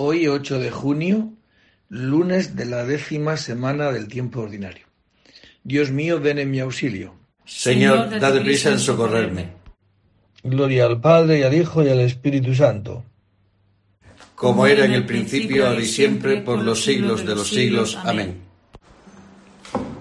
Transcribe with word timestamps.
Hoy, 0.00 0.28
8 0.28 0.60
de 0.60 0.70
junio, 0.70 1.32
lunes 1.88 2.54
de 2.54 2.66
la 2.66 2.84
décima 2.84 3.36
semana 3.36 3.90
del 3.90 4.06
tiempo 4.06 4.42
ordinario. 4.42 4.86
Dios 5.64 5.90
mío, 5.90 6.20
ven 6.20 6.38
en 6.38 6.52
mi 6.52 6.60
auxilio. 6.60 7.16
Señor, 7.44 8.20
dad 8.20 8.40
prisa 8.42 8.70
en 8.70 8.78
socorrerme. 8.78 9.48
Gloria 10.44 10.86
al 10.86 11.00
Padre 11.00 11.40
y 11.40 11.42
al 11.42 11.52
Hijo 11.52 11.82
y 11.82 11.88
al 11.88 11.98
Espíritu 11.98 12.54
Santo. 12.54 13.02
Como 14.36 14.68
era 14.68 14.84
en 14.84 14.92
el 14.92 15.04
principio, 15.04 15.66
ahora 15.66 15.80
y 15.80 15.86
siempre, 15.86 16.42
por 16.42 16.62
los 16.62 16.84
siglos 16.84 17.26
de 17.26 17.34
los 17.34 17.48
siglos. 17.48 17.98
Amén. 18.04 18.36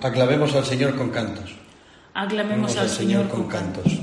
Aclamemos 0.03 0.53
al 0.53 0.65
Señor 0.65 0.95
con 0.95 1.09
cantos. 1.09 1.55
Aclamemos 2.13 2.77
al 2.77 2.89
Señor 2.89 3.27
con 3.29 3.47
cantos. 3.47 3.99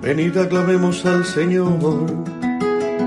Venid, 0.00 0.38
aclamemos 0.38 1.04
al 1.04 1.26
Señor. 1.26 2.33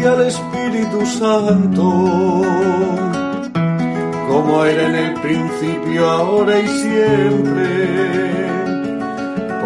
y 0.00 0.04
al 0.04 0.26
Espíritu 0.26 1.04
Santo, 1.04 1.82
como 4.28 4.64
era 4.64 4.88
en 4.88 4.94
el 4.94 5.14
principio, 5.20 6.08
ahora 6.08 6.58
y 6.58 6.68
siempre 6.68 8.30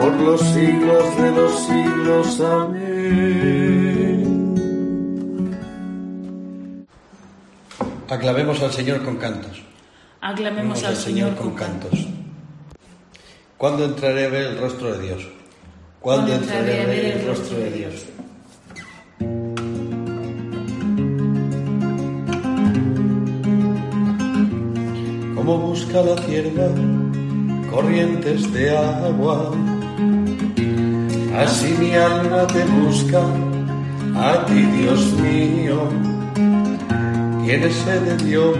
por 0.00 0.12
los 0.14 0.40
siglos 0.40 1.16
de 1.18 1.30
los 1.30 1.66
siglos. 1.66 2.40
Amén. 2.40 2.84
Aclamemos 8.08 8.60
al 8.62 8.72
Señor 8.72 9.04
con 9.04 9.16
cantos. 9.16 9.62
Aclamemos 10.20 10.82
al 10.84 10.96
Señor 10.96 11.34
con 11.36 11.54
cantos. 11.54 12.08
¿Cuándo 13.56 13.84
entraré 13.84 14.26
a 14.26 14.30
ver 14.30 14.46
el 14.46 14.58
rostro 14.58 14.92
de 14.94 15.06
Dios? 15.06 15.28
¿Cuándo 16.00 16.34
entraré 16.34 16.82
a 16.82 16.86
ver 16.86 17.04
el 17.04 17.26
rostro 17.26 17.56
de 17.58 17.70
Dios? 17.70 18.06
Como 25.44 25.58
busca 25.58 26.00
la 26.00 26.16
cierva 26.22 26.68
corrientes 27.70 28.50
de 28.54 28.74
agua 28.74 29.52
Así 31.36 31.74
mi 31.78 31.92
alma 31.92 32.46
te 32.46 32.64
busca, 32.64 33.20
a 34.16 34.46
ti 34.46 34.62
Dios 34.78 35.12
mío. 35.14 35.88
Tiene 37.44 37.70
sed 37.70 38.00
de 38.02 38.24
Dios, 38.24 38.56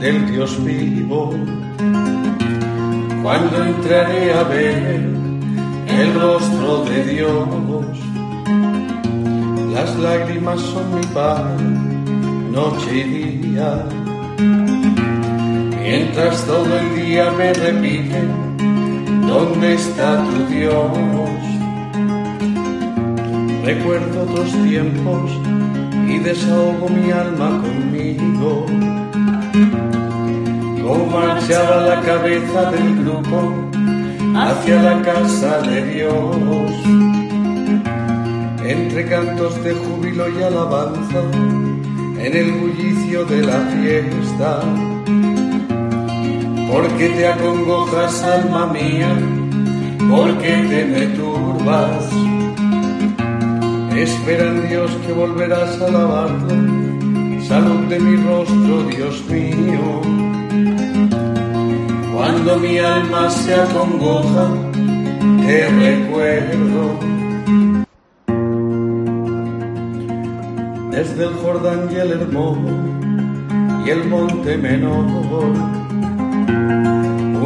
del 0.00 0.32
Dios 0.32 0.64
vivo. 0.64 1.32
Cuando 3.22 3.62
entraré 3.62 4.32
a 4.32 4.42
ver 4.42 5.10
el 5.86 6.14
rostro 6.20 6.84
de 6.86 7.04
Dios, 7.04 7.98
las 9.74 9.94
lágrimas 9.96 10.60
son 10.60 10.94
mi 10.96 11.06
pan, 11.08 12.50
noche 12.50 12.96
y 12.96 13.36
día. 13.46 13.84
Mientras 16.00 16.46
todo 16.46 16.78
el 16.78 16.94
día 16.94 17.28
me 17.32 17.52
repiten, 17.52 18.30
¿dónde 19.26 19.74
está 19.74 20.22
tu 20.22 20.46
Dios? 20.46 20.92
Recuerdo 23.64 24.22
otros 24.22 24.52
tiempos 24.62 25.32
y 26.08 26.18
desahogo 26.18 26.88
mi 26.88 27.10
alma 27.10 27.60
conmigo. 27.60 28.64
Como 30.84 31.06
marchaba 31.06 31.80
la 31.88 32.00
cabeza 32.02 32.70
del 32.70 33.04
grupo 33.04 33.52
hacia 34.36 34.80
la 34.80 35.02
casa 35.02 35.58
de 35.62 35.84
Dios. 35.94 36.72
Entre 38.64 39.04
cantos 39.08 39.64
de 39.64 39.74
júbilo 39.74 40.28
y 40.28 40.42
alabanza, 40.44 41.22
en 42.20 42.36
el 42.36 42.52
bullicio 42.52 43.24
de 43.24 43.42
la 43.42 43.58
fiesta. 43.82 44.62
Porque 46.70 47.08
te 47.08 47.26
acongojas, 47.28 48.22
alma 48.22 48.66
mía, 48.66 49.16
porque 50.10 50.52
te 50.68 50.84
me 50.84 51.06
turbas 51.16 52.08
Espera 53.98 54.44
en 54.44 54.68
Dios 54.68 54.92
que 55.04 55.12
volverás 55.12 55.80
a 55.82 55.86
alabarlo. 55.86 57.42
Salud 57.48 57.80
de 57.88 57.98
mi 57.98 58.16
rostro, 58.22 58.84
Dios 58.84 59.24
mío. 59.28 60.00
Cuando 62.14 62.58
mi 62.58 62.78
alma 62.78 63.28
se 63.28 63.54
acongoja, 63.56 64.50
te 65.44 65.68
recuerdo. 65.68 67.00
Desde 70.92 71.24
el 71.24 71.34
Jordán 71.42 71.88
y 71.90 71.96
el 71.96 72.12
Hermón 72.12 73.82
y 73.84 73.90
el 73.90 74.04
Monte 74.04 74.56
Menor, 74.58 75.06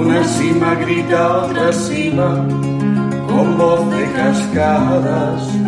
una 0.04 0.24
cima 0.24 0.74
grita 0.74 1.44
otra 1.44 1.72
cima 1.72 2.46
con 3.28 3.58
voz 3.58 3.90
de 3.90 4.04
cascadas 4.12 5.62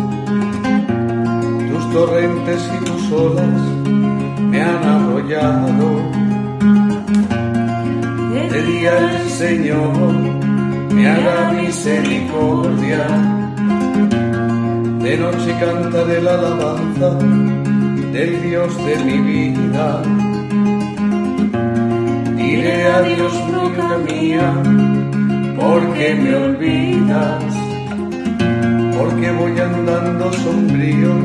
torrentes 1.95 2.69
y 2.75 2.83
tus 2.83 3.11
olas 3.13 3.61
me 4.37 4.61
han 4.61 4.83
arrollado. 4.83 5.87
De 8.51 8.61
día 8.63 8.97
el 8.97 9.29
Señor 9.29 10.13
me 10.93 11.07
haga 11.07 11.53
misericordia, 11.53 13.07
de 15.03 15.17
noche 15.17 15.55
cantaré 15.57 16.21
la 16.21 16.33
alabanza 16.33 17.09
del 18.15 18.41
Dios 18.41 18.85
de 18.85 18.95
mi 19.05 19.17
vida. 19.31 20.24
Diré 22.55 22.87
adiós, 22.87 23.33
roca 23.51 23.97
mía, 24.07 24.47
porque 25.59 26.15
me 26.21 26.35
olvidas, 26.35 27.43
porque 28.97 29.27
voy 29.39 29.59
andando 29.59 30.31
sombrío, 30.31 31.15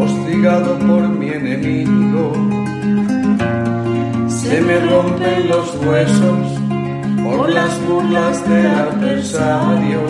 hostigado 0.00 0.78
por 0.86 1.08
mi 1.08 1.28
enemigo. 1.30 2.32
Se 4.28 4.60
me 4.60 4.78
rompen 4.90 5.48
los 5.48 5.74
huesos 5.84 6.46
por 7.24 7.48
las 7.52 7.72
burlas 7.88 8.48
del 8.48 8.66
adversario. 8.66 10.00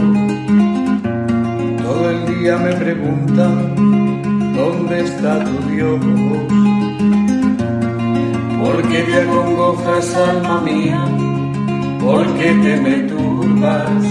Todo 1.84 2.10
el 2.10 2.20
día 2.34 2.58
me 2.58 2.72
preguntan, 2.74 3.74
¿dónde 4.54 5.04
está 5.04 5.42
tu 5.42 5.56
Dios? 5.70 6.63
¿Por 8.64 8.80
qué 8.88 9.00
te 9.02 9.20
acongojas, 9.20 10.14
alma 10.16 10.62
mía? 10.62 11.04
¿Por 12.00 12.26
qué 12.38 12.48
te 12.64 12.76
me 12.80 12.96
turbas? 13.10 14.04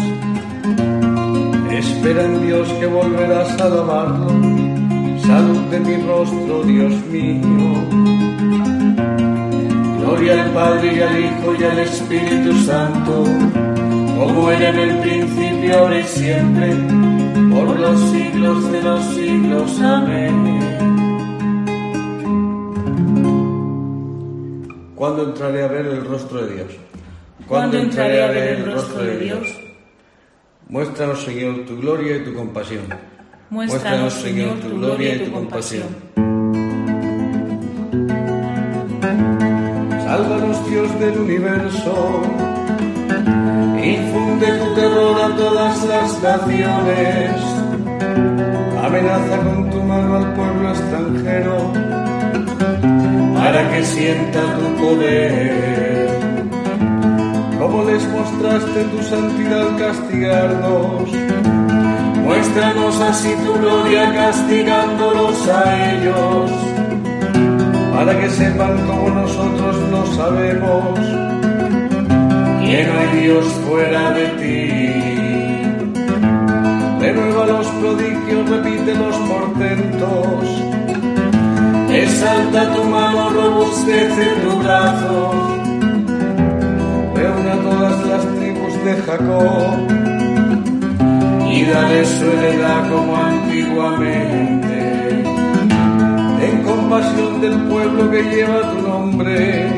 Espera 1.71 2.25
en 2.25 2.45
Dios 2.45 2.69
que 2.79 2.85
volverás 2.85 3.59
a 3.59 3.65
alabarlo. 3.65 4.27
Salud 5.25 5.61
de 5.71 5.79
mi 5.79 5.95
rostro, 6.05 6.63
Dios 6.65 6.93
mío. 7.07 7.41
Gloria 9.99 10.43
al 10.43 10.51
Padre 10.51 10.97
y 10.97 10.99
al 11.01 11.19
Hijo 11.19 11.55
y 11.59 11.63
al 11.63 11.79
Espíritu 11.79 12.53
Santo, 12.67 13.23
como 14.19 14.51
era 14.51 14.69
en 14.69 14.79
el 14.87 14.97
principio, 14.99 15.79
ahora 15.79 15.99
y 15.99 16.03
siempre, 16.03 16.75
por 17.49 17.79
los 17.79 17.99
siglos 18.11 18.71
de 18.71 18.83
los 18.83 19.03
siglos. 19.15 19.81
Amén. 19.81 20.82
¿Cuándo 25.03 25.23
entraré 25.23 25.63
a 25.63 25.67
ver 25.67 25.85
el 25.85 26.05
rostro 26.05 26.45
de 26.45 26.55
Dios? 26.55 26.71
¿Cuándo 27.45 27.77
entraré 27.77 28.23
a 28.23 28.27
ver 28.27 28.53
el 28.53 28.71
rostro 28.71 29.03
de 29.03 29.17
Dios? 29.17 29.59
Muéstranos, 30.69 31.21
Señor, 31.21 31.65
tu 31.65 31.75
gloria 31.75 32.15
y 32.15 32.23
tu 32.23 32.33
compasión. 32.33 32.85
Muéstranos, 33.49 34.13
Señor, 34.13 34.61
tu 34.61 34.69
gloria 34.69 35.15
y 35.15 35.25
tu 35.25 35.31
compasión. 35.33 35.87
Sálvanos, 40.05 40.69
Dios 40.69 40.99
del 41.01 41.17
universo. 41.19 42.21
Infunde 43.83 44.47
tu 44.57 44.73
terror 44.73 45.21
a 45.21 45.35
todas 45.35 45.83
las 45.83 46.23
naciones. 46.23 47.41
Amenaza 48.81 49.37
con 49.43 49.69
tu 49.69 49.83
mano 49.83 50.15
al 50.15 50.33
pueblo 50.33 50.69
extranjero 50.69 52.22
para 53.43 53.69
que 53.71 53.83
sienta 53.83 54.39
tu 54.57 54.65
poder. 54.81 56.07
Como 57.59 57.83
les 57.83 58.03
mostraste 58.07 58.83
tu 58.85 59.03
santidad 59.03 59.67
al 59.67 59.77
castigarnos, 59.77 61.09
muéstranos 62.23 63.01
así 63.01 63.33
tu 63.43 63.53
gloria 63.59 64.13
castigándolos 64.13 65.49
a 65.49 65.61
ellos, 65.91 66.51
para 67.93 68.17
que 68.19 68.29
sepan 68.29 68.77
como 68.87 69.09
nosotros 69.09 69.75
lo 69.91 70.05
sabemos, 70.15 70.99
que 72.63 72.77
no 72.87 72.93
hay 72.99 73.09
Dios 73.23 73.45
fuera 73.67 74.11
de 74.11 74.25
ti. 74.39 74.59
Renueva 77.01 77.45
los 77.45 77.67
prodigios, 77.67 78.49
repite 78.49 78.95
los 78.95 79.15
portentos 79.17 80.72
Exalta 82.23 82.73
tu 82.73 82.83
mano, 82.85 83.29
robustece 83.31 84.25
tu 84.43 84.51
brazo. 84.59 85.17
Reúne 87.15 87.55
todas 87.67 87.97
las 88.07 88.23
tribus 88.35 88.73
de 88.85 88.93
Jacob 89.05 89.77
y 91.51 91.65
dale 91.65 92.05
su 92.05 92.23
heredad 92.23 92.89
como 92.89 93.17
antiguamente. 93.17 94.77
Ten 96.39 96.63
compasión 96.63 97.41
del 97.41 97.59
pueblo 97.63 98.09
que 98.09 98.23
lleva 98.23 98.71
tu 98.71 98.77
nombre. 98.87 99.69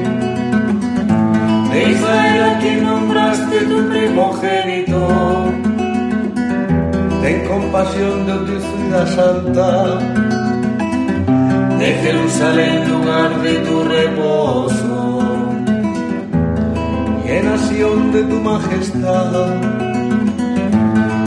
De 1.72 1.92
Israel 1.94 2.44
a 2.44 2.60
quien 2.60 2.84
nombraste 2.84 3.58
tu 3.62 3.90
primogénito. 3.90 5.08
Ten 7.24 7.48
compasión 7.48 8.28
de 8.28 8.34
tu 8.46 8.60
ciudad 8.60 9.08
santa 9.16 9.98
de 18.16 18.24
tu 18.24 18.40
majestad, 18.40 19.32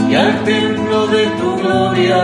y 0.09 0.15
al 0.15 0.43
templo 0.43 1.07
de 1.07 1.23
tu 1.39 1.55
gloria, 1.61 2.21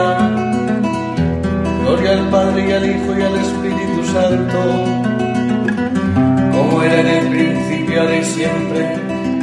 gloria 1.82 2.12
al 2.14 2.30
Padre 2.32 2.68
y 2.68 2.72
al 2.72 2.86
Hijo 2.90 3.10
y 3.20 3.22
al 3.22 3.36
Espíritu 3.36 4.00
Santo, 4.12 4.60
como 6.56 6.82
era 6.82 7.00
en 7.00 7.08
el 7.08 7.28
principio, 7.28 8.02
ahora 8.02 8.18
y 8.18 8.24
siempre, 8.24 8.82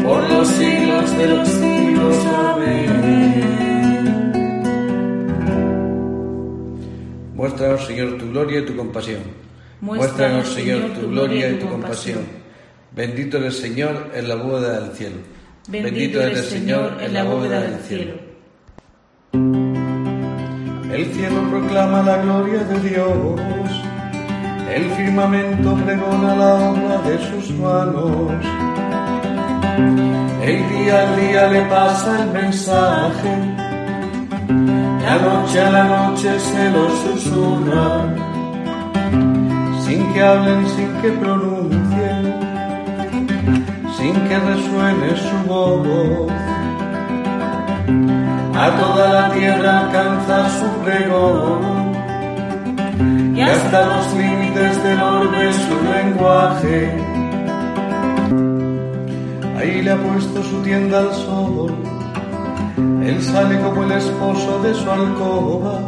por 0.03 0.29
los 0.29 0.49
siglos 0.49 1.17
de 1.17 1.27
los 1.29 1.49
siglos. 1.49 2.17
Amén. 2.51 2.93
Muéstranos, 7.37 7.87
Señor, 7.87 8.19
tu 8.19 8.29
gloria 8.31 8.59
y 8.59 8.65
tu 8.67 8.77
compasión. 8.77 9.23
Muéstranos, 9.81 10.49
Señor, 10.49 10.81
tu 10.95 11.09
gloria 11.11 11.51
y 11.51 11.59
tu 11.61 11.69
compasión. 11.69 12.42
Bendito 12.95 13.39
eres, 13.39 13.57
Señor, 13.57 14.11
en 14.15 14.29
la 14.29 14.35
bóveda 14.35 14.81
del 14.81 14.93
cielo. 14.93 15.17
Bendito 15.69 16.21
eres, 16.21 16.47
Señor, 16.47 16.99
en 17.01 17.15
la 17.15 17.25
bóveda 17.25 17.61
del 17.61 17.81
cielo. 17.81 18.15
El 20.93 21.07
cielo 21.15 21.51
proclama 21.51 22.03
la 22.03 22.23
gloria 22.23 22.65
de 22.65 22.91
Dios. 22.91 23.41
El 24.75 24.91
firmamento 24.93 25.75
pregona 25.85 26.37
la 26.37 26.71
obra 26.71 26.99
de 27.03 27.19
sus 27.31 27.51
manos. 27.53 28.33
El 30.43 30.69
día 30.69 31.09
al 31.09 31.21
día 31.21 31.49
le 31.49 31.63
pasa 31.63 32.23
el 32.23 32.31
mensaje 32.31 33.63
la 35.13 35.19
noche 35.19 35.61
a 35.61 35.71
la 35.71 35.85
noche 35.85 36.39
se 36.39 36.71
lo 36.71 36.89
susurra, 37.03 38.15
sin 39.85 40.13
que 40.13 40.23
hablen, 40.23 40.67
sin 40.69 40.89
que 41.03 41.11
pronuncien, 41.21 42.52
sin 44.03 44.15
que 44.29 44.39
resuene 44.39 45.17
su 45.17 45.37
voz. 45.49 46.31
A 48.55 48.71
toda 48.81 49.13
la 49.13 49.31
tierra 49.31 49.81
alcanza 49.81 50.49
su 50.59 50.67
pregón 50.85 51.93
y 53.37 53.41
hasta 53.41 53.87
los 53.87 54.15
límites 54.15 54.83
del 54.83 55.01
orbe 55.01 55.53
su 55.53 55.77
lenguaje. 55.95 56.77
Ahí 59.59 59.83
le 59.83 59.93
ha 59.93 59.97
puesto 59.97 60.43
su 60.43 60.63
tienda 60.63 60.99
al 60.99 61.15
sol 61.15 61.73
él 63.05 63.21
sale 63.21 63.61
como 63.61 63.83
el 63.83 63.93
esposo 63.93 64.63
de 64.63 64.75
su 64.75 64.89
alcoba, 64.89 65.81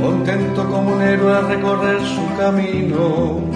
contento 0.00 0.66
como 0.70 0.94
un 0.94 1.02
héroe 1.02 1.34
a 1.34 1.40
recorrer 1.42 2.00
su 2.00 2.36
camino. 2.38 3.53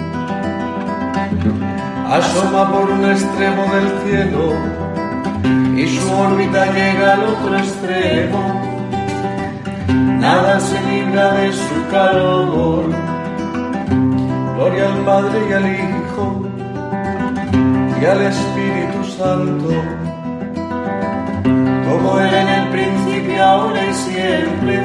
Asoma 2.11 2.71
por 2.71 2.89
un 2.89 3.05
extremo 3.11 3.63
del 3.73 3.87
cielo 4.03 4.53
y 5.77 5.87
su 5.87 6.11
órbita 6.11 6.65
llega 6.73 7.13
al 7.13 7.23
otro 7.23 7.57
extremo. 7.57 8.61
Nada 10.19 10.59
se 10.59 10.81
libra 10.89 11.33
de 11.33 11.53
su 11.53 11.87
calor. 11.91 12.85
Gloria 14.55 14.85
al 14.91 15.05
Padre 15.05 15.39
y 15.49 15.53
al 15.53 15.67
Hijo 15.67 16.45
y 18.01 18.05
al 18.05 18.21
Espíritu 18.21 19.03
Santo 19.17 19.99
como 21.89 22.19
era 22.19 22.41
en 22.41 22.47
el 22.47 22.69
principio, 22.69 23.43
ahora 23.43 23.85
y 23.85 23.93
siempre, 23.93 24.81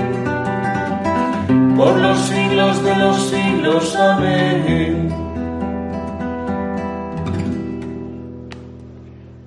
por 1.76 1.96
los 1.96 2.18
siglos 2.18 2.82
de 2.82 2.96
los 2.96 3.16
siglos. 3.30 3.96
Amén. 3.96 5.23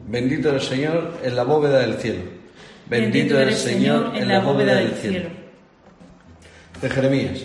Bendito 0.07 0.49
el 0.49 0.61
Señor 0.61 1.19
en 1.23 1.35
la 1.35 1.43
bóveda 1.43 1.79
del 1.79 1.95
cielo. 1.95 2.21
Bendito 2.89 3.37
eres, 3.37 3.59
Señor, 3.59 4.15
en 4.15 4.27
la 4.27 4.39
bóveda 4.39 4.75
del 4.75 4.93
cielo. 4.93 5.29
De 6.81 6.89
Jeremías. 6.89 7.43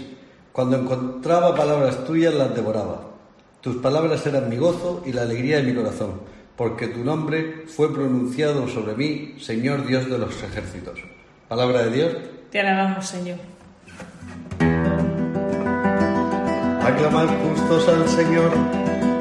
Cuando 0.52 0.76
encontraba 0.76 1.54
palabras 1.54 2.04
tuyas, 2.04 2.34
las 2.34 2.54
devoraba. 2.54 3.10
Tus 3.60 3.76
palabras 3.76 4.24
eran 4.26 4.48
mi 4.48 4.56
gozo 4.56 5.02
y 5.04 5.12
la 5.12 5.22
alegría 5.22 5.56
de 5.58 5.64
mi 5.64 5.74
corazón 5.74 6.32
porque 6.56 6.88
tu 6.88 7.02
nombre 7.02 7.64
fue 7.66 7.92
pronunciado 7.92 8.68
sobre 8.68 8.94
mí, 8.94 9.34
Señor 9.40 9.86
Dios 9.86 10.08
de 10.08 10.18
los 10.18 10.42
ejércitos. 10.42 10.98
Palabra 11.48 11.84
de 11.84 11.90
Dios. 11.90 12.12
Te 12.50 12.60
alabamos, 12.60 13.06
Señor. 13.06 13.38
Aclamad 16.82 17.26
justos 17.42 17.88
al 17.88 18.08
Señor, 18.08 18.52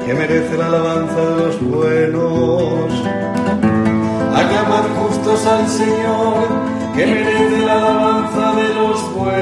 que 0.06 0.14
merece 0.14 0.56
la 0.56 0.66
alabanza 0.66 1.20
de 1.20 1.36
los 1.36 1.60
buenos. 1.60 2.92
Aclamad 4.34 4.84
justos 4.98 5.46
al 5.46 5.68
Señor, 5.68 6.48
que 6.94 7.06
merece 7.06 7.58
la 7.64 7.74
alabanza 7.74 8.52
de 8.60 8.74
los 8.74 9.14
buenos. 9.14 9.32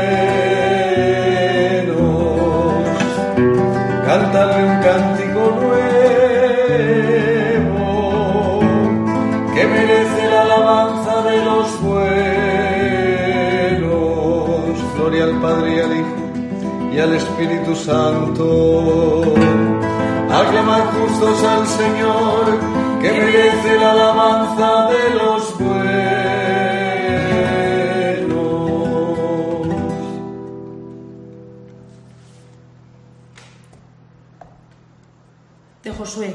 Cántale 4.06 4.64
un 4.64 4.76
cántico 4.82 5.40
nuevo, 5.62 5.80
que 9.54 9.62
merece 9.66 10.30
la 10.30 10.42
alabanza 10.42 11.22
de 11.22 11.44
los 11.44 11.80
buenos. 11.80 12.20
Gloria 14.96 15.24
al 15.24 15.40
Padre 15.40 15.74
y 15.74 15.78
al 15.80 15.92
Hijo 15.96 16.20
y 16.92 16.98
al 16.98 17.14
Espíritu 17.14 17.74
Santo. 17.74 19.34
Aclamad 20.50 20.84
justos 20.94 21.44
al 21.44 21.64
Señor, 21.64 22.58
que 23.00 23.12
merece 23.12 23.78
la 23.78 23.92
alabanza 23.92 24.90
de 24.90 25.10
los 25.14 25.58
buenos. 25.60 26.00
De 35.84 35.90
Josué. 35.92 36.34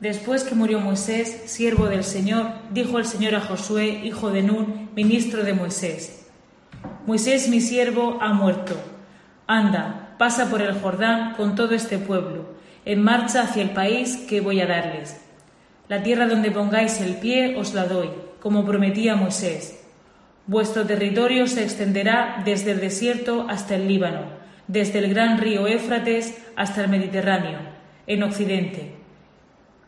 Después 0.00 0.42
que 0.42 0.56
murió 0.56 0.80
Moisés, 0.80 1.42
siervo 1.46 1.86
del 1.86 2.02
Señor, 2.02 2.48
dijo 2.72 2.98
el 2.98 3.04
Señor 3.04 3.36
a 3.36 3.40
Josué, 3.40 4.00
hijo 4.02 4.32
de 4.32 4.42
Nun, 4.42 4.90
ministro 4.96 5.44
de 5.44 5.52
Moisés, 5.52 6.26
Moisés 7.06 7.48
mi 7.48 7.60
siervo 7.60 8.18
ha 8.20 8.32
muerto. 8.32 8.74
Anda, 9.46 10.16
pasa 10.18 10.50
por 10.50 10.62
el 10.62 10.80
Jordán 10.80 11.34
con 11.36 11.54
todo 11.54 11.76
este 11.76 11.98
pueblo, 11.98 12.58
en 12.90 13.04
marcha 13.04 13.42
hacia 13.42 13.62
el 13.62 13.70
país 13.70 14.16
que 14.28 14.40
voy 14.40 14.60
a 14.60 14.66
darles. 14.66 15.20
La 15.86 16.02
tierra 16.02 16.26
donde 16.26 16.50
pongáis 16.50 17.00
el 17.00 17.18
pie 17.18 17.54
os 17.56 17.72
la 17.72 17.86
doy, 17.86 18.10
como 18.40 18.66
prometía 18.66 19.14
Moisés. 19.14 19.80
Vuestro 20.48 20.84
territorio 20.84 21.46
se 21.46 21.62
extenderá 21.62 22.42
desde 22.44 22.72
el 22.72 22.80
desierto 22.80 23.46
hasta 23.48 23.76
el 23.76 23.86
Líbano, 23.86 24.22
desde 24.66 24.98
el 24.98 25.08
gran 25.14 25.38
río 25.38 25.68
Éfrates 25.68 26.36
hasta 26.56 26.82
el 26.82 26.88
Mediterráneo, 26.88 27.60
en 28.08 28.24
occidente. 28.24 28.96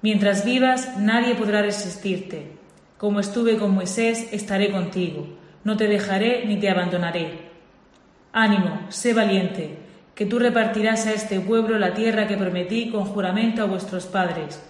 Mientras 0.01 0.45
vivas, 0.45 0.97
nadie 0.97 1.35
podrá 1.35 1.61
resistirte. 1.61 2.53
Como 2.99 3.19
estuve 3.19 3.57
con 3.57 3.75
Moisés, 3.75 4.29
estaré 4.31 4.71
contigo. 4.71 5.27
No 5.65 5.77
te 5.77 5.89
dejaré 5.89 6.45
ni 6.47 6.61
te 6.61 6.71
abandonaré. 6.71 7.51
Ánimo, 8.33 8.87
sé 8.91 9.13
valiente, 9.13 9.82
que 10.23 10.29
tú 10.29 10.39
repartirás 10.39 11.09
a 11.09 11.15
este 11.15 11.41
pueblo 11.41 11.81
la 11.81 11.95
tierra 11.95 12.29
que 12.29 12.37
prometí 12.37 12.91
con 12.91 13.07
juramento 13.07 13.61
a 13.61 13.65
vuestros 13.65 14.07
padres. 14.07 14.63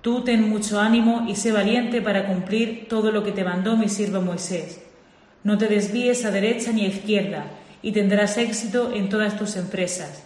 Tú 0.00 0.24
ten 0.24 0.48
mucho 0.48 0.80
ánimo 0.80 1.26
y 1.28 1.36
sé 1.36 1.52
valiente 1.52 2.00
para 2.00 2.24
cumplir 2.24 2.88
todo 2.88 3.12
lo 3.12 3.22
que 3.22 3.32
te 3.32 3.44
mandó 3.44 3.76
mi 3.76 3.90
siervo 3.90 4.22
Moisés. 4.22 4.80
No 5.44 5.58
te 5.58 5.66
desvíes 5.66 6.24
a 6.24 6.30
derecha 6.30 6.72
ni 6.72 6.86
a 6.86 6.88
izquierda, 6.88 7.44
y 7.82 7.92
tendrás 7.92 8.38
éxito 8.38 8.90
en 8.94 9.10
todas 9.10 9.36
tus 9.36 9.56
empresas. 9.56 10.24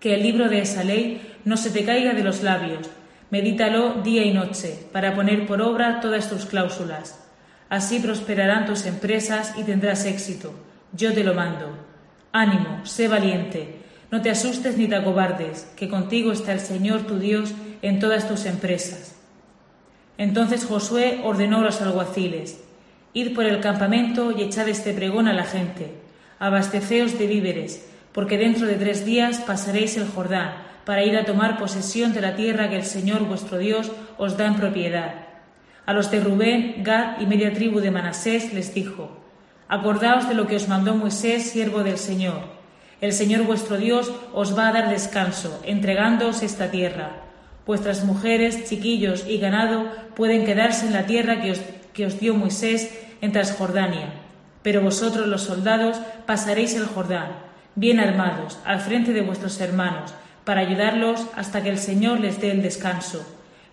Que 0.00 0.14
el 0.14 0.24
libro 0.24 0.48
de 0.48 0.62
esa 0.62 0.82
ley 0.82 1.22
no 1.44 1.56
se 1.56 1.70
te 1.70 1.84
caiga 1.84 2.14
de 2.14 2.24
los 2.24 2.42
labios, 2.42 2.90
medítalo 3.30 4.02
día 4.02 4.24
y 4.24 4.34
noche, 4.34 4.76
para 4.90 5.14
poner 5.14 5.46
por 5.46 5.62
obra 5.62 6.00
todas 6.00 6.28
tus 6.28 6.46
cláusulas. 6.46 7.24
Así 7.68 8.00
prosperarán 8.00 8.66
tus 8.66 8.86
empresas 8.86 9.54
y 9.56 9.62
tendrás 9.62 10.04
éxito 10.04 10.52
yo 10.92 11.12
te 11.12 11.22
lo 11.22 11.34
mando. 11.34 11.77
Ánimo, 12.32 12.84
sé 12.84 13.08
valiente, 13.08 13.76
no 14.10 14.22
te 14.22 14.30
asustes 14.30 14.76
ni 14.76 14.86
te 14.86 14.96
acobardes, 14.96 15.66
que 15.76 15.88
contigo 15.88 16.32
está 16.32 16.52
el 16.52 16.60
Señor 16.60 17.02
tu 17.02 17.18
Dios 17.18 17.52
en 17.82 18.00
todas 18.00 18.28
tus 18.28 18.46
empresas. 18.46 19.16
Entonces 20.16 20.64
Josué 20.64 21.20
ordenó 21.24 21.58
a 21.58 21.62
los 21.62 21.80
alguaciles, 21.80 22.60
Id 23.14 23.34
por 23.34 23.44
el 23.44 23.60
campamento 23.60 24.32
y 24.32 24.42
echad 24.42 24.68
este 24.68 24.92
pregón 24.92 25.28
a 25.28 25.32
la 25.32 25.44
gente, 25.44 25.94
abasteceos 26.38 27.18
de 27.18 27.26
víveres, 27.26 27.86
porque 28.12 28.36
dentro 28.36 28.66
de 28.66 28.74
tres 28.74 29.04
días 29.04 29.38
pasaréis 29.38 29.96
el 29.96 30.08
Jordán, 30.08 30.54
para 30.84 31.04
ir 31.04 31.16
a 31.16 31.24
tomar 31.24 31.58
posesión 31.58 32.14
de 32.14 32.20
la 32.22 32.34
tierra 32.34 32.70
que 32.70 32.76
el 32.76 32.84
Señor 32.84 33.24
vuestro 33.24 33.58
Dios 33.58 33.92
os 34.16 34.36
da 34.36 34.46
en 34.46 34.56
propiedad. 34.56 35.26
A 35.84 35.92
los 35.92 36.10
de 36.10 36.20
Rubén, 36.20 36.82
Gad 36.82 37.20
y 37.20 37.26
media 37.26 37.52
tribu 37.52 37.80
de 37.80 37.90
Manasés 37.90 38.52
les 38.54 38.72
dijo, 38.74 39.18
Acordaos 39.68 40.26
de 40.26 40.34
lo 40.34 40.46
que 40.46 40.56
os 40.56 40.66
mandó 40.66 40.94
Moisés, 40.94 41.50
siervo 41.50 41.84
del 41.84 41.98
Señor. 41.98 42.40
El 43.02 43.12
Señor 43.12 43.44
vuestro 43.44 43.76
Dios 43.76 44.10
os 44.32 44.56
va 44.56 44.68
a 44.68 44.72
dar 44.72 44.88
descanso, 44.88 45.60
entregándoos 45.62 46.42
esta 46.42 46.70
tierra. 46.70 47.10
Vuestras 47.66 48.02
mujeres, 48.02 48.64
chiquillos 48.64 49.26
y 49.28 49.36
ganado 49.36 49.84
pueden 50.16 50.46
quedarse 50.46 50.86
en 50.86 50.94
la 50.94 51.04
tierra 51.04 51.42
que 51.42 51.50
os, 51.50 51.60
que 51.92 52.06
os 52.06 52.18
dio 52.18 52.34
Moisés 52.34 52.88
en 53.20 53.32
Transjordania. 53.32 54.08
Pero 54.62 54.80
vosotros 54.80 55.28
los 55.28 55.42
soldados 55.42 56.00
pasaréis 56.24 56.74
el 56.74 56.86
Jordán, 56.86 57.36
bien 57.74 58.00
armados, 58.00 58.58
al 58.64 58.80
frente 58.80 59.12
de 59.12 59.20
vuestros 59.20 59.60
hermanos, 59.60 60.14
para 60.44 60.62
ayudarlos 60.62 61.26
hasta 61.36 61.62
que 61.62 61.68
el 61.68 61.78
Señor 61.78 62.20
les 62.20 62.40
dé 62.40 62.52
el 62.52 62.62
descanso, 62.62 63.22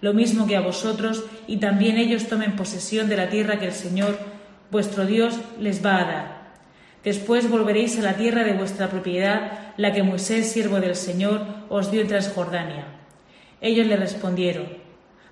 lo 0.01 0.13
mismo 0.13 0.45
que 0.45 0.57
a 0.57 0.61
vosotros, 0.61 1.23
y 1.47 1.57
también 1.57 1.97
ellos 1.97 2.27
tomen 2.27 2.57
posesión 2.57 3.07
de 3.07 3.15
la 3.15 3.29
tierra 3.29 3.59
que 3.59 3.67
el 3.67 3.73
Señor 3.73 4.34
vuestro 4.75 5.05
Dios 5.05 5.39
les 5.57 5.85
va 5.85 6.01
a 6.01 6.03
dar. 6.03 6.27
Después 7.01 7.49
volveréis 7.49 7.97
a 7.97 8.01
la 8.01 8.17
tierra 8.17 8.43
de 8.43 8.51
vuestra 8.51 8.89
propiedad, 8.89 9.71
la 9.77 9.93
que 9.93 10.03
Moisés, 10.03 10.51
siervo 10.51 10.81
del 10.81 10.97
Señor, 10.97 11.39
os 11.69 11.91
dio 11.91 12.01
en 12.01 12.09
Transjordania. 12.09 12.83
Ellos 13.61 13.87
le 13.87 13.95
respondieron, 13.95 14.67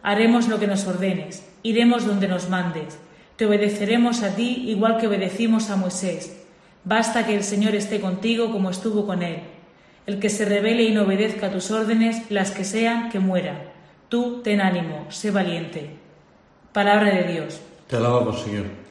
haremos 0.02 0.48
lo 0.48 0.60
que 0.62 0.68
nos 0.68 0.88
ordenes, 0.88 1.46
iremos 1.62 2.06
donde 2.06 2.30
nos 2.30 2.48
mandes, 2.48 2.98
te 3.36 3.46
obedeceremos 3.46 4.24
a 4.24 4.34
ti 4.34 4.64
igual 4.70 4.98
que 4.98 5.08
obedecimos 5.08 5.70
a 5.70 5.76
Moisés. 5.76 6.40
Basta 6.86 7.26
que 7.26 7.36
el 7.36 7.44
Señor 7.44 7.76
esté 7.76 8.00
contigo 8.00 8.50
como 8.50 8.70
estuvo 8.70 9.06
con 9.06 9.24
él. 9.24 9.40
El 10.06 10.20
que 10.22 10.30
se 10.30 10.46
revele 10.46 10.84
y 10.84 10.94
no 10.94 11.04
obedezca 11.04 11.52
tus 11.52 11.70
órdenes, 11.70 12.32
las 12.32 12.52
que 12.52 12.64
sean, 12.64 13.10
que 13.10 13.20
muera. 13.20 13.74
Tú 14.08 14.42
ten 14.42 14.62
ánimo, 14.62 15.08
sé 15.10 15.32
valiente. 15.32 15.90
Palabra 16.72 17.14
de 17.14 17.34
Dios. 17.34 17.60
Te 17.88 17.98
alabamos, 17.98 18.42
Señor. 18.42 18.83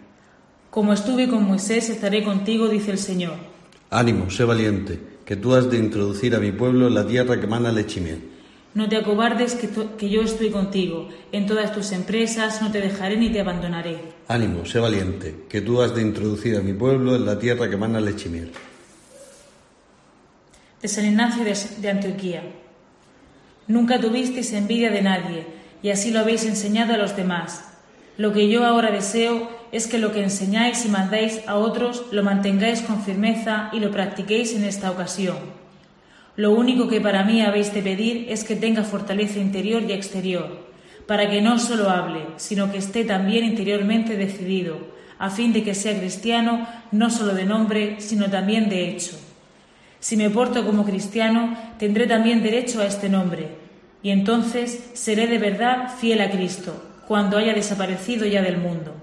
Como 0.72 0.94
estuve 0.94 1.28
con 1.28 1.44
Moisés, 1.44 1.90
estaré 1.90 2.24
contigo, 2.24 2.66
dice 2.66 2.92
el 2.92 2.96
Señor. 2.96 3.34
Ánimo, 3.90 4.30
sé 4.30 4.44
valiente, 4.44 4.98
que 5.22 5.36
tú 5.36 5.52
has 5.52 5.70
de 5.70 5.76
introducir 5.76 6.34
a 6.34 6.38
mi 6.38 6.50
pueblo 6.50 6.86
en 6.86 6.94
la 6.94 7.06
tierra 7.06 7.38
que 7.38 7.46
mana 7.46 7.70
leche 7.70 8.00
y 8.00 8.04
miel. 8.04 8.22
No 8.72 8.88
te 8.88 8.96
acobardes, 8.96 9.54
que, 9.54 9.68
que 9.98 10.08
yo 10.08 10.22
estoy 10.22 10.48
contigo. 10.48 11.10
En 11.30 11.44
todas 11.44 11.74
tus 11.74 11.92
empresas 11.92 12.62
no 12.62 12.72
te 12.72 12.80
dejaré 12.80 13.18
ni 13.18 13.28
te 13.28 13.42
abandonaré. 13.42 13.98
Ánimo, 14.28 14.64
sé 14.64 14.78
valiente, 14.78 15.44
que 15.46 15.60
tú 15.60 15.82
has 15.82 15.94
de 15.94 16.00
introducir 16.00 16.56
a 16.56 16.60
mi 16.60 16.72
pueblo 16.72 17.16
en 17.16 17.26
la 17.26 17.38
tierra 17.38 17.68
que 17.68 17.76
mana 17.76 18.00
leche 18.00 18.30
y 18.30 18.32
miel. 18.32 18.52
De 20.80 20.88
San 20.88 21.04
Ignacio 21.04 21.44
de, 21.44 21.54
de 21.82 21.90
Antioquía. 21.90 22.44
Nunca 23.66 24.00
tuvisteis 24.00 24.50
envidia 24.54 24.90
de 24.90 25.02
nadie, 25.02 25.46
y 25.82 25.90
así 25.90 26.10
lo 26.10 26.20
habéis 26.20 26.46
enseñado 26.46 26.94
a 26.94 26.96
los 26.96 27.14
demás. 27.14 27.62
Lo 28.16 28.32
que 28.32 28.48
yo 28.48 28.64
ahora 28.64 28.90
deseo 28.90 29.61
es 29.72 29.86
que 29.86 29.98
lo 29.98 30.12
que 30.12 30.22
enseñáis 30.22 30.84
y 30.84 30.90
mandáis 30.90 31.40
a 31.48 31.56
otros 31.56 32.04
lo 32.12 32.22
mantengáis 32.22 32.82
con 32.82 33.02
firmeza 33.02 33.70
y 33.72 33.80
lo 33.80 33.90
practiquéis 33.90 34.54
en 34.54 34.64
esta 34.64 34.90
ocasión. 34.90 35.38
Lo 36.36 36.52
único 36.52 36.88
que 36.88 37.00
para 37.00 37.24
mí 37.24 37.40
habéis 37.40 37.72
de 37.72 37.82
pedir 37.82 38.26
es 38.28 38.44
que 38.44 38.54
tenga 38.54 38.84
fortaleza 38.84 39.38
interior 39.38 39.82
y 39.82 39.92
exterior, 39.92 40.70
para 41.06 41.28
que 41.28 41.40
no 41.40 41.58
solo 41.58 41.90
hable, 41.90 42.20
sino 42.36 42.70
que 42.70 42.78
esté 42.78 43.04
también 43.04 43.44
interiormente 43.44 44.16
decidido, 44.16 44.78
a 45.18 45.30
fin 45.30 45.52
de 45.52 45.62
que 45.62 45.74
sea 45.74 45.98
cristiano 45.98 46.66
no 46.90 47.10
solo 47.10 47.34
de 47.34 47.44
nombre, 47.44 47.96
sino 48.00 48.30
también 48.30 48.68
de 48.68 48.88
hecho. 48.88 49.18
Si 50.00 50.16
me 50.16 50.30
porto 50.30 50.66
como 50.66 50.84
cristiano, 50.84 51.56
tendré 51.78 52.06
también 52.06 52.42
derecho 52.42 52.80
a 52.80 52.86
este 52.86 53.08
nombre, 53.08 53.48
y 54.02 54.10
entonces 54.10 54.90
seré 54.94 55.26
de 55.28 55.38
verdad 55.38 55.90
fiel 55.98 56.20
a 56.20 56.30
Cristo, 56.30 56.82
cuando 57.06 57.38
haya 57.38 57.54
desaparecido 57.54 58.26
ya 58.26 58.42
del 58.42 58.56
mundo. 58.56 59.01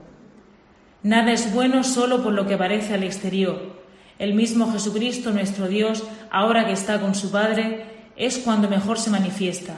Nada 1.03 1.32
es 1.32 1.53
bueno 1.53 1.84
solo 1.84 2.22
por 2.22 2.34
lo 2.34 2.46
que 2.46 2.58
parece 2.58 2.94
al 2.94 3.03
exterior. 3.03 3.79
El 4.18 4.34
mismo 4.34 4.72
Jesucristo, 4.72 5.32
nuestro 5.32 5.68
Dios, 5.68 6.03
ahora 6.29 6.65
que 6.65 6.74
está 6.74 7.00
con 7.00 7.15
su 7.15 7.32
Padre, 7.32 7.86
es 8.18 8.39
cuando 8.39 8.68
mejor 8.68 9.00
se 9.00 9.10
manifiesta. 9.10 9.75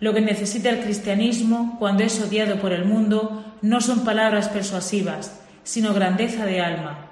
Lo 0.00 0.12
que 0.12 0.20
necesita 0.20 0.70
el 0.70 0.80
cristianismo 0.80 1.76
cuando 1.78 2.02
es 2.02 2.20
odiado 2.20 2.56
por 2.56 2.72
el 2.72 2.84
mundo 2.84 3.44
no 3.62 3.80
son 3.80 4.04
palabras 4.04 4.48
persuasivas, 4.48 5.40
sino 5.62 5.94
grandeza 5.94 6.46
de 6.46 6.60
alma. 6.60 7.10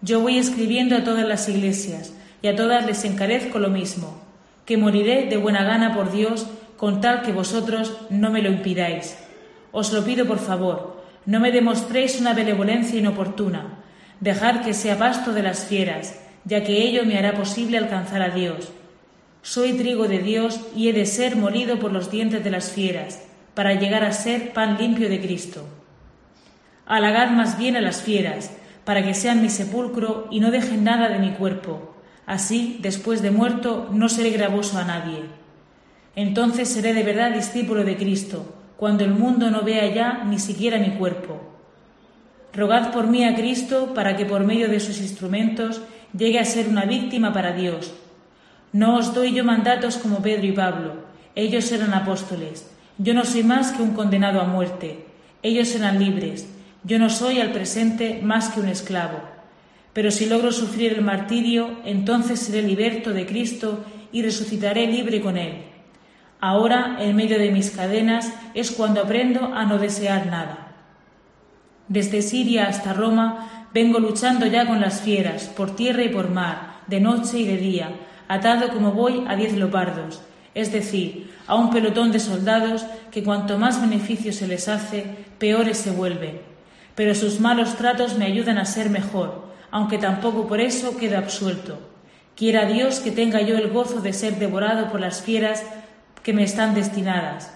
Yo 0.00 0.20
voy 0.20 0.38
escribiendo 0.38 0.96
a 0.96 1.04
todas 1.04 1.26
las 1.26 1.48
iglesias 1.50 2.14
y 2.40 2.48
a 2.48 2.56
todas 2.56 2.86
les 2.86 3.04
encarezco 3.04 3.58
lo 3.58 3.68
mismo, 3.68 4.20
que 4.64 4.78
moriré 4.78 5.26
de 5.26 5.36
buena 5.36 5.64
gana 5.64 5.94
por 5.94 6.10
Dios 6.10 6.46
con 6.78 7.00
tal 7.02 7.22
que 7.22 7.32
vosotros 7.32 7.94
no 8.08 8.30
me 8.30 8.42
lo 8.42 8.48
impidáis. 8.48 9.16
Os 9.70 9.92
lo 9.92 10.02
pido 10.02 10.26
por 10.26 10.38
favor, 10.38 10.95
no 11.26 11.40
me 11.40 11.50
demostréis 11.50 12.20
una 12.20 12.34
benevolencia 12.34 12.98
inoportuna. 12.98 13.78
Dejad 14.20 14.62
que 14.64 14.72
sea 14.72 14.96
pasto 14.96 15.32
de 15.32 15.42
las 15.42 15.64
fieras, 15.64 16.18
ya 16.44 16.62
que 16.62 16.82
ello 16.82 17.04
me 17.04 17.18
hará 17.18 17.34
posible 17.34 17.76
alcanzar 17.76 18.22
a 18.22 18.30
Dios. 18.30 18.72
Soy 19.42 19.74
trigo 19.74 20.08
de 20.08 20.20
Dios 20.20 20.60
y 20.74 20.88
he 20.88 20.92
de 20.92 21.04
ser 21.04 21.36
molido 21.36 21.78
por 21.78 21.92
los 21.92 22.10
dientes 22.10 22.42
de 22.42 22.50
las 22.50 22.70
fieras, 22.70 23.22
para 23.54 23.74
llegar 23.74 24.04
a 24.04 24.12
ser 24.12 24.52
pan 24.52 24.78
limpio 24.78 25.08
de 25.08 25.20
Cristo. 25.20 25.66
Halagad 26.86 27.30
más 27.30 27.58
bien 27.58 27.76
a 27.76 27.80
las 27.80 28.02
fieras, 28.02 28.52
para 28.84 29.02
que 29.02 29.14
sean 29.14 29.42
mi 29.42 29.50
sepulcro 29.50 30.28
y 30.30 30.38
no 30.38 30.52
dejen 30.52 30.84
nada 30.84 31.08
de 31.08 31.18
mi 31.18 31.32
cuerpo. 31.32 31.96
Así, 32.24 32.78
después 32.80 33.22
de 33.22 33.32
muerto, 33.32 33.88
no 33.92 34.08
seré 34.08 34.30
gravoso 34.30 34.78
a 34.78 34.84
nadie. 34.84 35.24
Entonces 36.14 36.68
seré 36.68 36.94
de 36.94 37.02
verdad 37.02 37.32
discípulo 37.32 37.84
de 37.84 37.96
Cristo, 37.96 38.55
cuando 38.76 39.04
el 39.04 39.10
mundo 39.10 39.50
no 39.50 39.62
vea 39.62 39.92
ya 39.92 40.24
ni 40.24 40.38
siquiera 40.38 40.78
mi 40.78 40.90
cuerpo. 40.90 41.40
Rogad 42.52 42.92
por 42.92 43.06
mí 43.06 43.24
a 43.24 43.34
Cristo 43.34 43.92
para 43.94 44.16
que 44.16 44.26
por 44.26 44.44
medio 44.44 44.68
de 44.68 44.80
sus 44.80 45.00
instrumentos 45.00 45.82
llegue 46.16 46.38
a 46.38 46.44
ser 46.44 46.68
una 46.68 46.84
víctima 46.84 47.32
para 47.32 47.52
Dios 47.52 47.92
no 48.76 48.96
os 48.96 49.14
doy 49.14 49.32
yo 49.32 49.42
mandatos 49.42 49.96
como 49.96 50.20
Pedro 50.20 50.46
y 50.46 50.52
Pablo. 50.52 50.96
Ellos 51.34 51.72
eran 51.72 51.94
apóstoles. 51.94 52.68
Yo 52.98 53.14
no 53.14 53.24
soy 53.24 53.42
más 53.42 53.72
que 53.72 53.82
un 53.82 53.94
condenado 53.94 54.38
a 54.38 54.44
muerte. 54.44 55.06
Ellos 55.42 55.74
eran 55.74 55.98
libres. 55.98 56.46
Yo 56.84 56.98
no 56.98 57.08
soy 57.08 57.40
al 57.40 57.52
presente 57.52 58.20
más 58.22 58.50
que 58.50 58.60
un 58.60 58.68
esclavo. 58.68 59.20
Pero 59.94 60.10
si 60.10 60.26
logro 60.26 60.52
sufrir 60.52 60.92
el 60.92 61.00
martirio, 61.00 61.70
entonces 61.86 62.38
seré 62.40 62.60
liberto 62.60 63.14
de 63.14 63.24
Cristo 63.24 63.82
y 64.12 64.20
resucitaré 64.20 64.86
libre 64.86 65.22
con 65.22 65.38
Él. 65.38 65.62
Ahora, 66.46 66.98
en 67.00 67.16
medio 67.16 67.40
de 67.40 67.50
mis 67.50 67.72
cadenas, 67.72 68.32
es 68.54 68.70
cuando 68.70 69.00
aprendo 69.00 69.52
a 69.52 69.64
no 69.64 69.78
desear 69.78 70.26
nada. 70.26 70.76
Desde 71.88 72.22
Siria 72.22 72.68
hasta 72.68 72.92
Roma 72.92 73.66
vengo 73.74 73.98
luchando 73.98 74.46
ya 74.46 74.64
con 74.64 74.80
las 74.80 75.00
fieras, 75.00 75.46
por 75.56 75.74
tierra 75.74 76.04
y 76.04 76.08
por 76.08 76.30
mar, 76.30 76.82
de 76.86 77.00
noche 77.00 77.40
y 77.40 77.46
de 77.48 77.56
día, 77.56 77.90
atado 78.28 78.68
como 78.68 78.92
voy 78.92 79.24
a 79.26 79.34
diez 79.34 79.54
leopardos, 79.54 80.22
es 80.54 80.70
decir, 80.70 81.34
a 81.48 81.56
un 81.56 81.70
pelotón 81.70 82.12
de 82.12 82.20
soldados 82.20 82.86
que 83.10 83.24
cuanto 83.24 83.58
más 83.58 83.80
beneficio 83.80 84.32
se 84.32 84.46
les 84.46 84.68
hace, 84.68 85.04
peores 85.40 85.78
se 85.78 85.90
vuelven. 85.90 86.40
Pero 86.94 87.16
sus 87.16 87.40
malos 87.40 87.74
tratos 87.74 88.16
me 88.16 88.24
ayudan 88.24 88.58
a 88.58 88.66
ser 88.66 88.88
mejor, 88.88 89.46
aunque 89.72 89.98
tampoco 89.98 90.46
por 90.46 90.60
eso 90.60 90.96
quedo 90.96 91.18
absuelto. 91.18 91.80
Quiera 92.36 92.66
Dios 92.66 93.00
que 93.00 93.10
tenga 93.10 93.40
yo 93.40 93.56
el 93.56 93.70
gozo 93.70 94.00
de 94.00 94.12
ser 94.12 94.38
devorado 94.38 94.92
por 94.92 95.00
las 95.00 95.22
fieras 95.22 95.64
que 96.26 96.32
me 96.32 96.42
están 96.42 96.74
destinadas. 96.74 97.54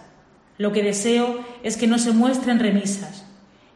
Lo 0.57 0.71
que 0.71 0.85
deseo 0.85 1.45
es 1.65 1.77
que 1.77 1.89
no 1.89 1.99
se 1.99 2.13
muestren 2.13 2.61
remisas. 2.61 3.27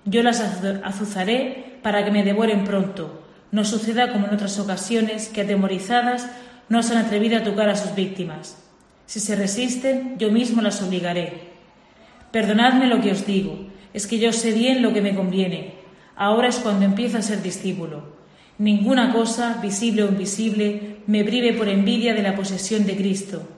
Yo 0.04 0.22
las 0.22 0.40
azuzaré 0.40 1.80
para 1.82 2.04
que 2.04 2.12
me 2.12 2.22
devoren 2.22 2.62
pronto. 2.62 3.24
No 3.50 3.64
suceda 3.64 4.12
como 4.12 4.28
en 4.28 4.34
otras 4.34 4.56
ocasiones 4.60 5.28
que 5.30 5.40
atemorizadas 5.40 6.30
no 6.68 6.80
se 6.84 6.94
han 6.94 7.04
atrevido 7.04 7.36
a 7.36 7.42
tocar 7.42 7.68
a 7.70 7.74
sus 7.74 7.96
víctimas. 7.96 8.56
Si 9.06 9.18
se 9.18 9.34
resisten, 9.34 10.14
yo 10.16 10.30
mismo 10.30 10.62
las 10.62 10.80
obligaré. 10.80 11.40
Perdonadme 12.30 12.86
lo 12.86 13.00
que 13.00 13.10
os 13.10 13.26
digo, 13.26 13.66
es 13.94 14.06
que 14.06 14.20
yo 14.20 14.32
sé 14.32 14.52
bien 14.52 14.80
lo 14.80 14.92
que 14.92 15.02
me 15.02 15.16
conviene. 15.16 15.74
Ahora 16.14 16.46
es 16.46 16.58
cuando 16.58 16.84
empiezo 16.84 17.18
a 17.18 17.22
ser 17.22 17.42
discípulo. 17.42 18.14
Ninguna 18.58 19.12
cosa, 19.12 19.58
visible 19.60 20.04
o 20.04 20.08
invisible, 20.08 20.98
me 21.08 21.24
prive 21.24 21.52
por 21.52 21.68
envidia 21.68 22.14
de 22.14 22.22
la 22.22 22.36
posesión 22.36 22.86
de 22.86 22.94
Cristo. 22.96 23.48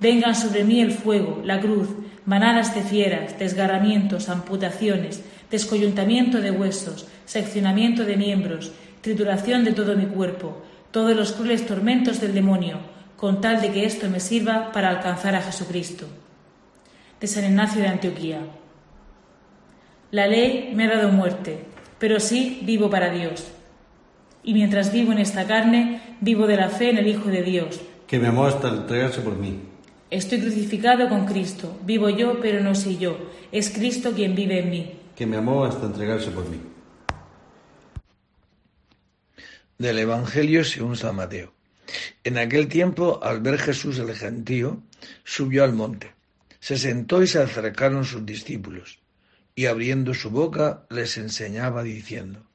Vengan 0.00 0.34
sobre 0.34 0.64
mí 0.64 0.80
el 0.80 0.92
fuego, 0.92 1.40
la 1.44 1.60
cruz, 1.60 1.88
manadas 2.26 2.74
de 2.74 2.82
fieras, 2.82 3.38
desgarramientos, 3.38 4.28
amputaciones, 4.28 5.22
descoyuntamiento 5.50 6.40
de 6.40 6.50
huesos, 6.50 7.06
seccionamiento 7.24 8.04
de 8.04 8.16
miembros, 8.16 8.72
trituración 9.00 9.64
de 9.64 9.72
todo 9.72 9.96
mi 9.96 10.06
cuerpo, 10.06 10.62
todos 10.90 11.16
los 11.16 11.32
crueles 11.32 11.66
tormentos 11.66 12.20
del 12.20 12.34
demonio, 12.34 12.78
con 13.16 13.40
tal 13.40 13.60
de 13.60 13.70
que 13.70 13.84
esto 13.84 14.08
me 14.08 14.20
sirva 14.20 14.72
para 14.72 14.90
alcanzar 14.90 15.34
a 15.34 15.42
Jesucristo. 15.42 16.06
De 17.20 17.26
San 17.26 17.44
Ignacio 17.44 17.80
de 17.80 17.88
Antioquía. 17.88 18.40
La 20.10 20.26
ley 20.26 20.72
me 20.74 20.84
ha 20.84 20.96
dado 20.96 21.10
muerte, 21.10 21.64
pero 21.98 22.20
sí 22.20 22.60
vivo 22.62 22.90
para 22.90 23.10
Dios. 23.10 23.46
Y 24.42 24.52
mientras 24.54 24.92
vivo 24.92 25.12
en 25.12 25.18
esta 25.18 25.46
carne, 25.46 26.00
vivo 26.20 26.46
de 26.46 26.56
la 26.56 26.68
fe 26.68 26.90
en 26.90 26.98
el 26.98 27.08
Hijo 27.08 27.30
de 27.30 27.42
Dios. 27.42 27.80
Que 28.06 28.18
me 28.18 28.28
amó 28.28 28.44
hasta 28.44 28.68
entregarse 28.68 29.22
por 29.22 29.36
mí. 29.36 29.73
Estoy 30.14 30.38
crucificado 30.38 31.08
con 31.08 31.26
Cristo. 31.26 31.76
Vivo 31.82 32.08
yo, 32.08 32.40
pero 32.40 32.62
no 32.62 32.76
soy 32.76 32.98
yo. 32.98 33.18
Es 33.50 33.68
Cristo 33.70 34.12
quien 34.12 34.36
vive 34.36 34.60
en 34.60 34.70
mí. 34.70 35.00
Que 35.16 35.26
me 35.26 35.38
amó 35.38 35.64
hasta 35.64 35.86
entregarse 35.86 36.30
por 36.30 36.48
mí. 36.48 36.60
del 39.76 39.98
Evangelio 39.98 40.62
según 40.62 40.96
San 40.96 41.16
Mateo. 41.16 41.52
En 42.22 42.38
aquel 42.38 42.68
tiempo, 42.68 43.18
al 43.24 43.40
ver 43.40 43.58
Jesús 43.58 43.98
el 43.98 44.14
gentío, 44.14 44.80
subió 45.24 45.64
al 45.64 45.72
monte. 45.72 46.12
Se 46.60 46.78
sentó 46.78 47.20
y 47.20 47.26
se 47.26 47.40
acercaron 47.40 48.04
sus 48.04 48.24
discípulos, 48.24 49.00
y 49.56 49.66
abriendo 49.66 50.14
su 50.14 50.30
boca 50.30 50.86
les 50.90 51.18
enseñaba 51.18 51.82
diciendo, 51.82 52.46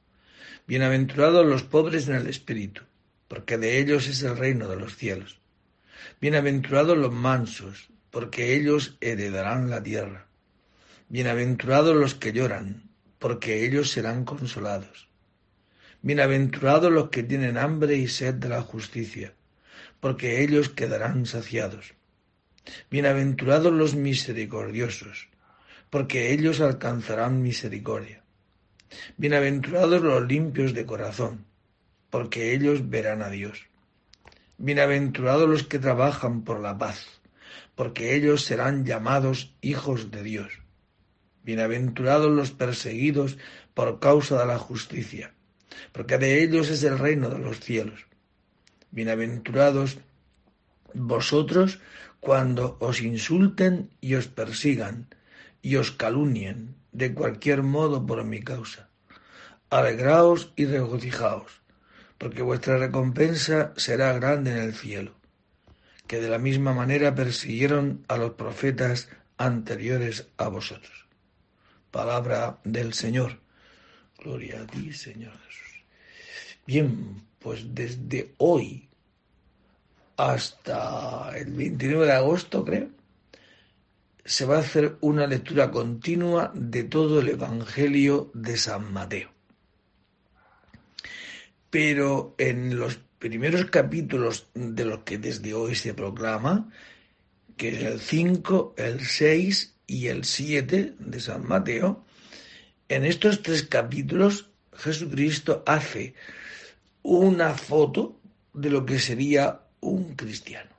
Bienaventurados 0.66 1.44
los 1.44 1.62
pobres 1.62 2.08
en 2.08 2.14
el 2.14 2.26
espíritu, 2.26 2.84
porque 3.28 3.58
de 3.58 3.78
ellos 3.78 4.08
es 4.08 4.22
el 4.22 4.38
reino 4.38 4.66
de 4.66 4.76
los 4.76 4.96
cielos. 4.96 5.39
Bienaventurados 6.20 6.96
los 6.96 7.12
mansos, 7.12 7.90
porque 8.10 8.54
ellos 8.54 8.96
heredarán 9.00 9.70
la 9.70 9.82
tierra. 9.82 10.26
Bienaventurados 11.08 11.96
los 11.96 12.14
que 12.14 12.32
lloran, 12.32 12.90
porque 13.18 13.64
ellos 13.64 13.90
serán 13.90 14.24
consolados. 14.24 15.08
Bienaventurados 16.02 16.90
los 16.90 17.10
que 17.10 17.22
tienen 17.22 17.58
hambre 17.58 17.96
y 17.96 18.08
sed 18.08 18.34
de 18.34 18.48
la 18.48 18.62
justicia, 18.62 19.34
porque 20.00 20.42
ellos 20.42 20.70
quedarán 20.70 21.26
saciados. 21.26 21.94
Bienaventurados 22.90 23.72
los 23.72 23.94
misericordiosos, 23.94 25.28
porque 25.90 26.32
ellos 26.32 26.60
alcanzarán 26.60 27.42
misericordia. 27.42 28.22
Bienaventurados 29.16 30.02
los 30.02 30.26
limpios 30.26 30.74
de 30.74 30.86
corazón, 30.86 31.44
porque 32.10 32.54
ellos 32.54 32.88
verán 32.88 33.22
a 33.22 33.30
Dios. 33.30 33.69
Bienaventurados 34.62 35.48
los 35.48 35.62
que 35.64 35.78
trabajan 35.78 36.44
por 36.44 36.60
la 36.60 36.78
paz, 36.78 37.06
porque 37.74 38.14
ellos 38.14 38.44
serán 38.44 38.84
llamados 38.84 39.54
hijos 39.60 40.10
de 40.10 40.22
Dios. 40.22 40.52
Bienaventurados 41.42 42.30
los 42.30 42.52
perseguidos 42.52 43.38
por 43.74 43.98
causa 43.98 44.38
de 44.38 44.46
la 44.46 44.58
justicia 44.58 45.34
porque 45.92 46.18
de 46.18 46.42
ellos 46.42 46.68
es 46.68 46.82
el 46.82 46.98
reino 46.98 47.28
de 47.28 47.38
los 47.38 47.60
cielos. 47.60 48.06
Bienaventurados 48.90 49.98
vosotros 50.94 51.80
cuando 52.20 52.76
os 52.80 53.00
insulten 53.00 53.90
y 54.00 54.14
os 54.14 54.26
persigan 54.26 55.14
y 55.62 55.76
os 55.76 55.90
calunien 55.90 56.74
de 56.92 57.14
cualquier 57.14 57.62
modo 57.62 58.04
por 58.06 58.24
mi 58.24 58.42
causa. 58.42 58.88
Alegraos 59.70 60.52
y 60.56 60.66
regocijaos, 60.66 61.59
porque 62.20 62.42
vuestra 62.42 62.76
recompensa 62.76 63.72
será 63.78 64.12
grande 64.12 64.50
en 64.50 64.58
el 64.58 64.74
cielo, 64.74 65.14
que 66.06 66.20
de 66.20 66.28
la 66.28 66.36
misma 66.36 66.74
manera 66.74 67.14
persiguieron 67.14 68.04
a 68.08 68.18
los 68.18 68.32
profetas 68.32 69.08
anteriores 69.38 70.28
a 70.36 70.48
vosotros. 70.48 71.06
Palabra 71.90 72.58
del 72.62 72.92
Señor. 72.92 73.40
Gloria 74.18 74.60
a 74.60 74.66
ti, 74.66 74.92
Señor 74.92 75.32
Jesús. 75.46 75.82
Bien, 76.66 77.22
pues 77.38 77.74
desde 77.74 78.34
hoy 78.36 78.86
hasta 80.18 81.32
el 81.38 81.54
29 81.54 82.04
de 82.04 82.12
agosto, 82.12 82.66
creo, 82.66 82.90
se 84.26 84.44
va 84.44 84.56
a 84.56 84.60
hacer 84.60 84.98
una 85.00 85.26
lectura 85.26 85.70
continua 85.70 86.52
de 86.54 86.84
todo 86.84 87.20
el 87.20 87.30
Evangelio 87.30 88.30
de 88.34 88.58
San 88.58 88.92
Mateo. 88.92 89.39
Pero 91.70 92.34
en 92.38 92.76
los 92.78 92.98
primeros 93.18 93.66
capítulos 93.66 94.48
de 94.54 94.84
los 94.84 95.00
que 95.00 95.18
desde 95.18 95.54
hoy 95.54 95.74
se 95.74 95.94
proclama, 95.94 96.70
que 97.56 97.68
es 97.68 97.82
el 97.82 98.00
5, 98.00 98.74
el 98.76 99.06
6 99.06 99.74
y 99.86 100.06
el 100.08 100.24
7 100.24 100.94
de 100.98 101.20
San 101.20 101.46
Mateo, 101.46 102.04
en 102.88 103.04
estos 103.04 103.42
tres 103.42 103.62
capítulos 103.62 104.50
Jesucristo 104.72 105.62
hace 105.66 106.14
una 107.02 107.54
foto 107.54 108.20
de 108.52 108.70
lo 108.70 108.84
que 108.84 108.98
sería 108.98 109.60
un 109.80 110.14
cristiano. 110.16 110.70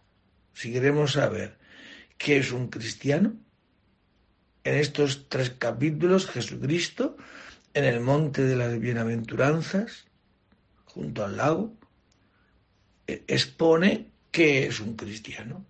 Si 0.53 0.73
queremos 0.73 1.13
saber 1.13 1.57
qué 2.17 2.37
es 2.37 2.51
un 2.51 2.67
cristiano, 2.67 3.33
en 4.63 4.75
estos 4.75 5.29
tres 5.29 5.51
capítulos 5.51 6.27
Jesucristo, 6.27 7.17
en 7.73 7.85
el 7.85 7.99
monte 7.99 8.43
de 8.43 8.55
las 8.55 8.79
bienaventuranzas, 8.79 10.05
junto 10.93 11.23
al 11.23 11.37
lago, 11.37 11.73
e, 13.07 13.23
expone 13.27 14.11
qué 14.31 14.67
es 14.67 14.79
un 14.79 14.95
cristiano. 14.95 15.65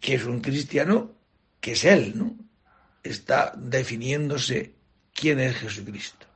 ¿Qué 0.00 0.14
es 0.14 0.24
un 0.24 0.40
cristiano? 0.40 1.12
Que 1.60 1.72
es 1.72 1.84
él, 1.84 2.12
¿no? 2.16 2.36
Está 3.02 3.52
definiéndose 3.56 4.74
quién 5.14 5.40
es 5.40 5.56
Jesucristo. 5.56 6.26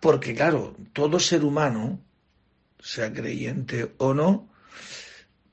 Porque 0.00 0.34
claro, 0.34 0.76
todo 0.92 1.18
ser 1.18 1.44
humano 1.44 1.98
sea 2.78 3.12
creyente 3.12 3.94
o 3.96 4.12
no, 4.12 4.50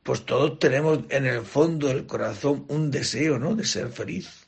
pues 0.04 0.26
todos 0.26 0.60
tenemos 0.60 1.00
en 1.10 1.26
el 1.26 1.46
fondo 1.46 1.88
del 1.88 2.06
corazón 2.06 2.66
un 2.68 2.92
deseo, 2.92 3.40
¿no? 3.40 3.56
De 3.56 3.64
ser 3.64 3.90
feliz, 3.90 4.41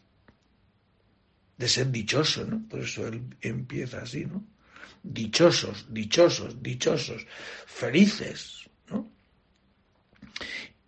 de 1.57 1.67
ser 1.67 1.91
dichoso, 1.91 2.45
¿no? 2.45 2.67
Por 2.67 2.81
eso 2.81 3.07
él 3.07 3.23
empieza 3.41 4.01
así, 4.01 4.25
¿no? 4.25 4.43
Dichosos, 5.03 5.87
dichosos, 5.89 6.61
dichosos, 6.61 7.25
felices, 7.65 8.69
¿no? 8.89 9.11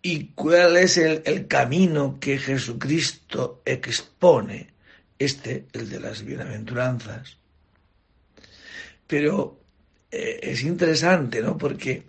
¿Y 0.02 0.28
cuál 0.28 0.76
es 0.76 0.96
el, 0.98 1.22
el 1.24 1.46
camino 1.46 2.18
que 2.20 2.38
Jesucristo 2.38 3.62
expone? 3.64 4.74
Este, 5.18 5.66
el 5.72 5.88
de 5.88 5.98
las 5.98 6.22
bienaventuranzas. 6.22 7.38
Pero 9.06 9.58
eh, 10.10 10.40
es 10.42 10.62
interesante, 10.62 11.40
¿no? 11.40 11.56
Porque 11.56 12.04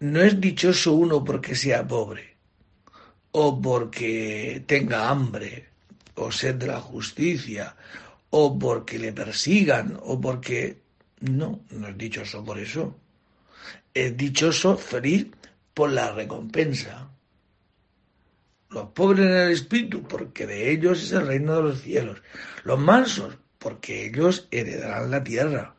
no 0.00 0.22
es 0.22 0.40
dichoso 0.40 0.92
uno 0.94 1.24
porque 1.24 1.54
sea 1.54 1.86
pobre, 1.86 2.36
o 3.32 3.60
porque 3.60 4.62
tenga 4.66 5.08
hambre, 5.08 5.67
o 6.18 6.30
sed 6.32 6.56
de 6.56 6.66
la 6.66 6.80
justicia, 6.80 7.76
o 8.30 8.58
porque 8.58 8.98
le 8.98 9.12
persigan, 9.12 9.98
o 10.02 10.20
porque... 10.20 10.82
No, 11.20 11.60
no 11.70 11.88
es 11.88 11.98
dichoso 11.98 12.44
por 12.44 12.58
eso. 12.58 12.96
Es 13.92 14.16
dichoso, 14.16 14.76
feliz 14.76 15.26
por 15.74 15.90
la 15.90 16.12
recompensa. 16.12 17.10
Los 18.70 18.90
pobres 18.90 19.26
en 19.26 19.32
el 19.32 19.52
espíritu, 19.52 20.02
porque 20.02 20.46
de 20.46 20.70
ellos 20.70 21.02
es 21.02 21.12
el 21.12 21.26
reino 21.26 21.56
de 21.56 21.62
los 21.62 21.80
cielos. 21.80 22.22
Los 22.64 22.78
mansos, 22.78 23.38
porque 23.58 24.06
ellos 24.06 24.46
heredarán 24.50 25.10
la 25.10 25.24
tierra. 25.24 25.74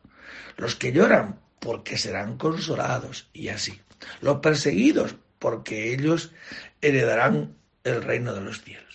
Los 0.56 0.74
que 0.74 0.92
lloran, 0.92 1.38
porque 1.60 1.96
serán 1.96 2.36
consolados, 2.36 3.30
y 3.32 3.48
así. 3.48 3.80
Los 4.20 4.40
perseguidos, 4.40 5.16
porque 5.38 5.94
ellos 5.94 6.32
heredarán 6.82 7.54
el 7.84 8.02
reino 8.02 8.34
de 8.34 8.40
los 8.42 8.60
cielos. 8.62 8.89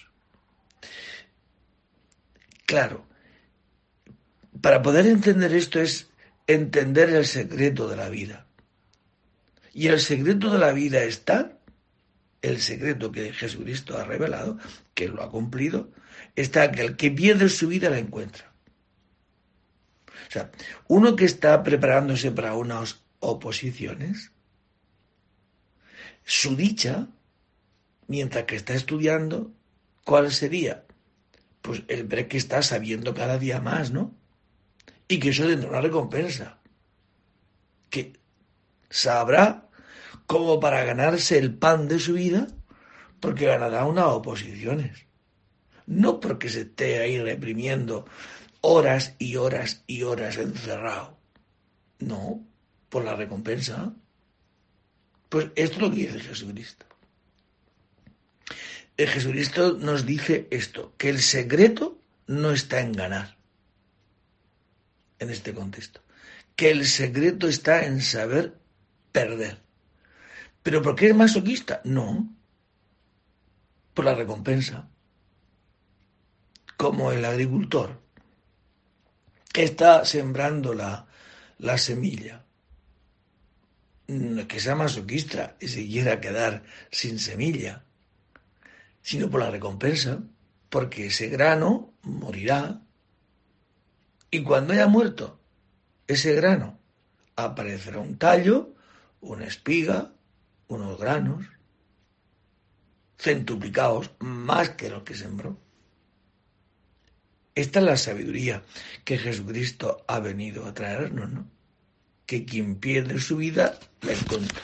Claro, 2.66 3.06
para 4.62 4.82
poder 4.82 5.06
entender 5.06 5.54
esto 5.54 5.80
es 5.80 6.10
entender 6.48 7.10
el 7.10 7.26
secreto 7.26 7.88
de 7.88 7.96
la 7.96 8.10
vida. 8.10 8.48
Y 9.74 9.88
el 9.88 10.00
secreto 10.00 10.52
de 10.52 10.60
la 10.60 10.72
vida 10.72 11.04
está, 11.04 11.60
el 12.42 12.62
secreto 12.62 13.12
que 13.12 13.34
Jesucristo 13.34 13.98
ha 13.98 14.06
revelado, 14.06 14.58
que 14.94 15.08
lo 15.08 15.22
ha 15.22 15.30
cumplido, 15.30 15.92
está 16.36 16.72
que 16.72 16.82
el 16.82 16.96
que 16.96 17.12
pierde 17.12 17.50
su 17.50 17.68
vida 17.68 17.90
la 17.90 18.00
encuentra. 18.00 18.54
O 20.28 20.32
sea, 20.32 20.52
uno 20.88 21.16
que 21.16 21.26
está 21.26 21.62
preparándose 21.62 22.32
para 22.32 22.56
unas 22.56 23.04
oposiciones, 23.20 24.32
su 26.24 26.56
dicha, 26.56 27.08
mientras 28.08 28.46
que 28.46 28.56
está 28.56 28.74
estudiando, 28.74 29.52
¿cuál 30.04 30.32
sería? 30.32 30.85
Pues 31.66 31.82
el 31.88 32.04
ver 32.04 32.28
que 32.28 32.38
está 32.38 32.62
sabiendo 32.62 33.16
cada 33.16 33.40
día 33.40 33.60
más, 33.60 33.90
¿no? 33.90 34.14
Y 35.08 35.18
que 35.18 35.30
eso 35.30 35.48
tendrá 35.48 35.70
una 35.70 35.82
recompensa. 35.82 36.60
Que 37.90 38.20
sabrá 38.92 39.68
cómo 40.28 40.60
para 40.60 40.84
ganarse 40.84 41.40
el 41.40 41.56
pan 41.56 41.88
de 41.88 41.98
su 41.98 42.14
vida, 42.14 42.46
porque 43.20 43.48
ganará 43.48 43.86
unas 43.86 44.06
oposiciones. 44.06 45.08
No 45.88 46.20
porque 46.20 46.50
se 46.50 46.62
esté 46.62 47.00
ahí 47.00 47.20
reprimiendo 47.20 48.06
horas 48.62 49.16
y 49.18 49.38
horas 49.38 49.84
y 49.88 50.04
horas 50.04 50.38
encerrado. 50.38 51.18
No, 51.98 52.46
por 52.90 53.06
la 53.06 53.16
recompensa. 53.16 53.92
Pues 55.30 55.46
esto 55.56 55.78
es 55.78 55.82
lo 55.82 55.90
que 55.90 55.96
dice 55.96 56.20
Jesucristo. 56.20 56.86
El 58.98 59.10
Jesucristo 59.10 59.74
nos 59.74 60.06
dice 60.06 60.48
esto, 60.52 60.94
que 60.98 61.10
el 61.10 61.22
secreto 61.22 62.00
no 62.28 62.52
está 62.52 62.80
en 62.80 62.94
ganar 62.94 63.36
en 65.20 65.30
este 65.30 65.54
contexto, 65.54 66.02
que 66.56 66.72
el 66.72 66.86
secreto 66.86 67.48
está 67.48 67.86
en 67.86 68.02
saber 68.02 68.58
perder. 69.12 69.62
¿Pero 70.64 70.82
por 70.82 70.96
qué 70.96 71.08
es 71.08 71.16
masoquista? 71.16 71.82
No, 71.84 72.34
por 73.94 74.06
la 74.06 74.16
recompensa. 74.16 74.88
Como 76.78 77.12
el 77.12 77.24
agricultor 77.24 78.02
que 79.54 79.64
está 79.64 80.04
sembrando 80.04 80.74
la, 80.74 81.08
la 81.60 81.78
semilla 81.78 82.46
no 84.08 84.48
que 84.48 84.60
sea 84.60 84.76
masoquista 84.76 85.56
y 85.60 85.68
se 85.68 85.86
quiera 85.88 86.20
quedar 86.20 86.64
sin 86.92 87.20
semilla, 87.20 87.85
sino 89.06 89.30
por 89.30 89.40
la 89.40 89.52
recompensa, 89.52 90.24
porque 90.68 91.06
ese 91.06 91.30
grano 91.30 91.94
morirá 92.02 92.82
y 94.32 94.42
cuando 94.42 94.74
haya 94.74 94.88
muerto 94.88 95.40
ese 96.08 96.34
grano 96.34 96.80
aparecerá 97.36 98.00
un 98.00 98.18
tallo, 98.18 98.74
una 99.22 99.46
espiga, 99.46 100.12
unos 100.68 100.98
granos 100.98 101.46
centuplicados 103.20 104.10
más 104.18 104.72
que 104.72 104.90
lo 104.90 105.04
que 105.04 105.14
sembró. 105.14 105.56
Esta 107.54 107.80
es 107.80 107.86
la 107.86 107.98
sabiduría 107.98 108.64
que 109.04 109.20
Jesucristo 109.20 110.04
ha 110.08 110.20
venido 110.20 110.66
a 110.66 110.74
traernos, 110.74 111.30
¿no? 111.30 111.48
que 112.26 112.44
quien 112.44 112.78
pierde 112.78 113.20
su 113.20 113.38
vida 113.38 113.78
la 114.02 114.14
encuentra. 114.14 114.62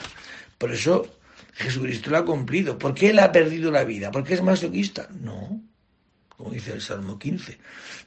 Por 0.58 0.72
eso 0.72 1.21
Jesucristo 1.52 2.10
lo 2.10 2.18
ha 2.18 2.24
cumplido. 2.24 2.78
¿Por 2.78 2.94
qué 2.94 3.10
él 3.10 3.18
ha 3.18 3.32
perdido 3.32 3.70
la 3.70 3.84
vida? 3.84 4.10
¿Porque 4.10 4.34
es 4.34 4.42
masoquista? 4.42 5.08
No. 5.10 5.62
Como 6.28 6.50
dice 6.50 6.72
el 6.72 6.80
Salmo 6.80 7.18
15, 7.18 7.58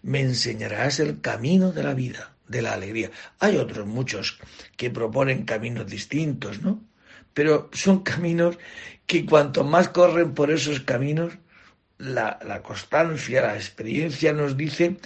me 0.03 0.21
enseñarás 0.21 0.99
el 0.99 1.21
camino 1.21 1.71
de 1.71 1.83
la 1.83 1.93
vida, 1.93 2.35
de 2.47 2.61
la 2.61 2.73
alegría. 2.73 3.11
Hay 3.39 3.57
otros 3.57 3.85
muchos 3.87 4.39
que 4.75 4.89
proponen 4.89 5.45
caminos 5.45 5.87
distintos, 5.87 6.61
¿no? 6.61 6.83
Pero 7.33 7.69
son 7.73 7.99
caminos 7.99 8.57
que 9.05 9.25
cuanto 9.25 9.63
más 9.63 9.89
corren 9.89 10.33
por 10.33 10.51
esos 10.51 10.81
caminos, 10.81 11.33
la, 11.97 12.61
constancia, 12.63 13.41
la 13.41 13.55
experiencia 13.55 14.33
nos 14.33 14.57
dice 14.57 14.97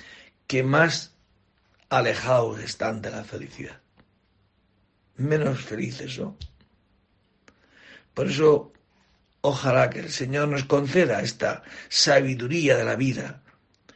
que 0.47 0.63
más 0.63 1.13
alejados 1.89 2.59
están 2.59 3.01
de 3.01 3.11
la 3.11 3.23
felicidad 3.23 3.79
menos 5.19 5.61
felices 5.61 6.13
son. 6.13 6.35
Por 8.19 8.27
eso, 8.27 8.73
ojalá 9.39 9.89
que 9.89 9.99
el 9.99 10.09
Señor 10.09 10.49
nos 10.49 10.65
conceda 10.65 11.21
esta 11.21 11.63
sabiduría 11.87 12.75
de 12.75 12.83
la 12.83 12.97
vida, 12.97 13.41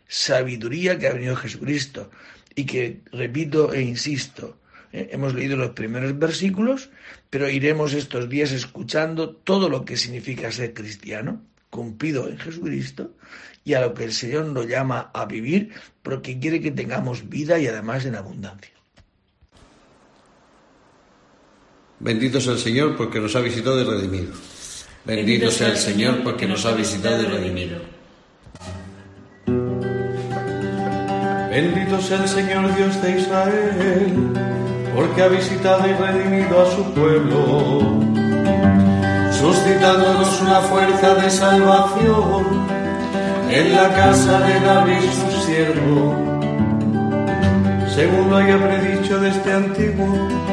sabiduría 0.07 0.97
que 0.97 1.07
ha 1.07 1.13
venido 1.13 1.35
Jesucristo 1.35 2.09
y 2.55 2.63
que, 2.65 3.01
repito 3.11 3.73
e 3.73 3.81
insisto, 3.81 4.61
eh, 4.93 5.09
hemos 5.11 5.33
leído 5.33 5.57
los 5.57 5.71
primeros 5.71 6.17
versículos, 6.17 6.89
pero 7.29 7.49
iremos 7.49 7.91
estos 7.91 8.29
días 8.29 8.53
escuchando 8.53 9.35
todo 9.35 9.67
lo 9.67 9.83
que 9.83 9.97
significa 9.97 10.53
ser 10.53 10.73
cristiano, 10.73 11.41
cumplido 11.69 12.29
en 12.29 12.37
Jesucristo, 12.37 13.11
y 13.65 13.73
a 13.73 13.81
lo 13.81 13.93
que 13.93 14.05
el 14.05 14.13
Señor 14.13 14.45
nos 14.45 14.67
llama 14.67 15.11
a 15.13 15.25
vivir, 15.25 15.73
porque 16.01 16.39
quiere 16.39 16.61
que 16.61 16.71
tengamos 16.71 17.27
vida 17.27 17.59
y 17.59 17.67
además 17.67 18.05
en 18.05 18.15
abundancia. 18.15 18.71
Bendito 22.03 22.41
sea 22.41 22.51
el 22.51 22.59
Señor 22.59 22.97
porque 22.97 23.17
nos 23.21 23.33
ha 23.37 23.39
visitado 23.39 23.79
y 23.79 23.85
redimido. 23.85 24.33
Bendito 25.05 25.49
sea 25.49 25.69
el 25.69 25.77
Señor 25.77 26.21
porque 26.21 26.45
nos 26.45 26.65
ha 26.65 26.73
visitado 26.73 27.23
y 27.23 27.25
redimido. 27.27 27.77
Bendito 31.49 32.01
sea 32.01 32.21
el 32.21 32.27
Señor 32.27 32.75
Dios 32.75 33.01
de 33.01 33.19
Israel, 33.21 34.13
porque 34.93 35.21
ha 35.21 35.27
visitado 35.29 35.87
y 35.87 35.93
redimido 35.93 36.61
a 36.61 36.75
su 36.75 36.93
pueblo, 36.93 37.79
suscitándonos 39.31 40.41
una 40.41 40.59
fuerza 40.59 41.15
de 41.15 41.29
salvación 41.29 42.67
en 43.49 43.73
la 43.73 43.93
casa 43.93 44.39
de 44.41 44.59
David 44.59 45.09
su 45.31 45.45
siervo, 45.45 46.15
según 47.95 48.29
lo 48.29 48.35
haya 48.35 48.57
predicho 48.57 49.21
desde 49.21 49.53
antiguo 49.53 50.52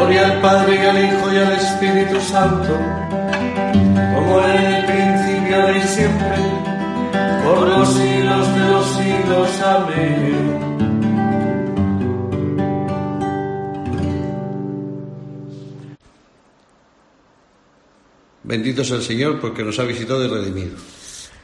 Gloria 0.00 0.32
al 0.32 0.40
Padre 0.40 0.76
y 0.76 0.78
al 0.78 1.04
Hijo 1.04 1.30
y 1.30 1.36
al 1.36 1.52
Espíritu 1.52 2.18
Santo 2.22 2.74
como 4.14 4.40
en 4.46 4.64
el 4.64 4.84
principio 4.86 5.76
y 5.76 5.80
siempre, 5.82 6.36
por 7.44 7.68
los 7.68 7.92
siglos 7.92 8.54
de 8.54 8.64
los 8.70 8.86
siglos. 8.96 9.60
Amén. 9.60 10.60
Bendito 18.42 18.82
sea 18.82 18.96
el 18.96 19.02
Señor 19.02 19.38
porque 19.38 19.62
nos 19.62 19.78
ha 19.78 19.84
visitado 19.84 20.24
y 20.24 20.28
redimido. 20.28 20.78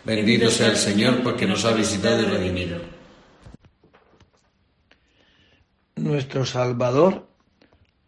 Bendito 0.02 0.50
sea 0.50 0.68
el 0.68 0.76
Señor 0.78 1.22
porque 1.22 1.46
nos 1.46 1.62
ha 1.66 1.72
visitado 1.72 2.22
y 2.22 2.24
redimido. 2.24 2.78
Nuestro 5.96 6.46
Salvador 6.46 7.35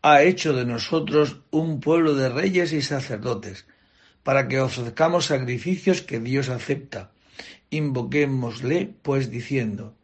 ha 0.02 0.22
hecho 0.22 0.52
de 0.52 0.64
nosotros 0.64 1.40
un 1.50 1.80
pueblo 1.80 2.14
de 2.14 2.28
reyes 2.28 2.72
y 2.72 2.82
sacerdotes 2.82 3.66
para 4.22 4.48
que 4.48 4.60
ofrezcamos 4.60 5.26
sacrificios 5.26 6.02
que 6.02 6.20
Dios 6.20 6.48
acepta. 6.48 7.10
Invoquémosle, 7.70 8.94
pues, 9.02 9.30
diciendo, 9.30 9.94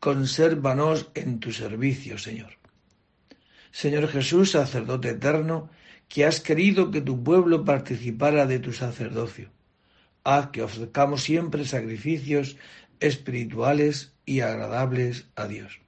consérvanos 0.00 1.10
en 1.14 1.38
tu 1.40 1.52
servicio, 1.52 2.18
Señor. 2.18 2.58
Señor 3.70 4.08
Jesús, 4.08 4.50
sacerdote 4.50 5.10
eterno, 5.10 5.70
que 6.08 6.26
has 6.26 6.40
querido 6.40 6.90
que 6.90 7.00
tu 7.00 7.22
pueblo 7.24 7.64
participara 7.64 8.46
de 8.46 8.58
tu 8.58 8.72
sacerdocio. 8.72 9.50
Haz 10.24 10.48
que 10.48 10.62
ofrezcamos 10.62 11.22
siempre 11.22 11.64
sacrificios 11.64 12.56
espirituales 13.00 14.12
y 14.26 14.40
agradables 14.40 15.26
a 15.34 15.46
Dios. 15.46 15.80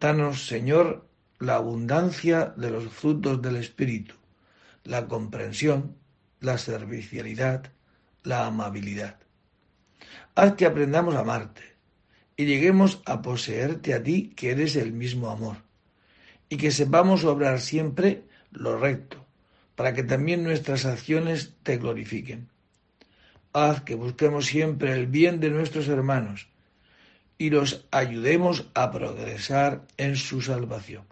Danos, 0.00 0.46
Señor, 0.46 1.06
la 1.42 1.56
abundancia 1.56 2.54
de 2.56 2.70
los 2.70 2.84
frutos 2.92 3.42
del 3.42 3.56
Espíritu, 3.56 4.14
la 4.84 5.08
comprensión, 5.08 5.96
la 6.38 6.56
servicialidad, 6.56 7.72
la 8.22 8.46
amabilidad. 8.46 9.16
Haz 10.36 10.54
que 10.54 10.66
aprendamos 10.66 11.16
a 11.16 11.20
amarte 11.22 11.62
y 12.36 12.44
lleguemos 12.44 13.02
a 13.06 13.22
poseerte 13.22 13.92
a 13.92 14.00
ti, 14.00 14.32
que 14.36 14.52
eres 14.52 14.76
el 14.76 14.92
mismo 14.92 15.30
amor, 15.30 15.56
y 16.48 16.58
que 16.58 16.70
sepamos 16.70 17.24
obrar 17.24 17.60
siempre 17.60 18.22
lo 18.52 18.78
recto, 18.78 19.26
para 19.74 19.94
que 19.94 20.04
también 20.04 20.44
nuestras 20.44 20.84
acciones 20.84 21.54
te 21.64 21.76
glorifiquen. 21.76 22.50
Haz 23.52 23.82
que 23.82 23.96
busquemos 23.96 24.46
siempre 24.46 24.92
el 24.92 25.08
bien 25.08 25.40
de 25.40 25.50
nuestros 25.50 25.88
hermanos 25.88 26.46
y 27.36 27.50
los 27.50 27.84
ayudemos 27.90 28.70
a 28.74 28.92
progresar 28.92 29.82
en 29.96 30.14
su 30.14 30.40
salvación. 30.40 31.11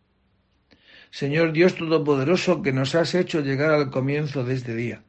Señor 1.11 1.51
Dios 1.51 1.75
Todopoderoso, 1.75 2.61
que 2.61 2.71
nos 2.71 2.95
has 2.95 3.15
hecho 3.15 3.41
llegar 3.41 3.71
al 3.71 3.91
comienzo 3.91 4.45
de 4.45 4.53
este 4.53 4.73
día. 4.73 5.03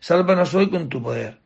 Sálvanos 0.00 0.54
hoy 0.54 0.70
con 0.70 0.88
tu 0.88 1.02
poder, 1.02 1.40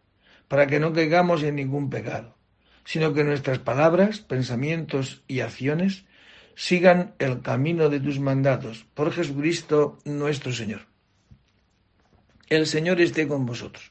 para 0.47 0.69
que 0.69 0.79
no 0.79 0.93
caigamos 0.93 1.43
en 1.43 1.57
ningún 1.57 1.91
pecado, 1.91 2.37
sino 2.85 3.13
que 3.13 3.25
nuestras 3.25 3.59
palabras, 3.59 4.21
pensamientos 4.21 5.25
y 5.27 5.41
acciones 5.41 6.05
sigan 6.55 7.15
el 7.19 7.43
camino 7.43 7.89
de 7.89 7.99
tus 7.99 8.21
mandatos. 8.21 8.87
Por 8.95 9.13
Jesucristo 9.13 9.99
nuestro 10.05 10.53
Señor. 10.53 10.83
El 12.49 12.67
Señor 12.67 13.01
esté 13.01 13.27
con 13.27 13.45
vosotros. 13.45 13.91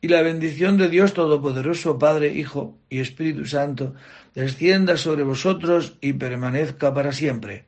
Y 0.00 0.06
la 0.06 0.22
bendición 0.22 0.76
de 0.76 0.88
Dios 0.88 1.14
Todopoderoso, 1.14 1.98
Padre, 1.98 2.32
Hijo 2.32 2.78
y 2.88 3.00
Espíritu 3.00 3.44
Santo, 3.44 3.94
descienda 4.36 4.96
sobre 4.96 5.24
vosotros 5.24 5.96
y 6.00 6.12
permanezca 6.12 6.94
para 6.94 7.10
siempre 7.10 7.66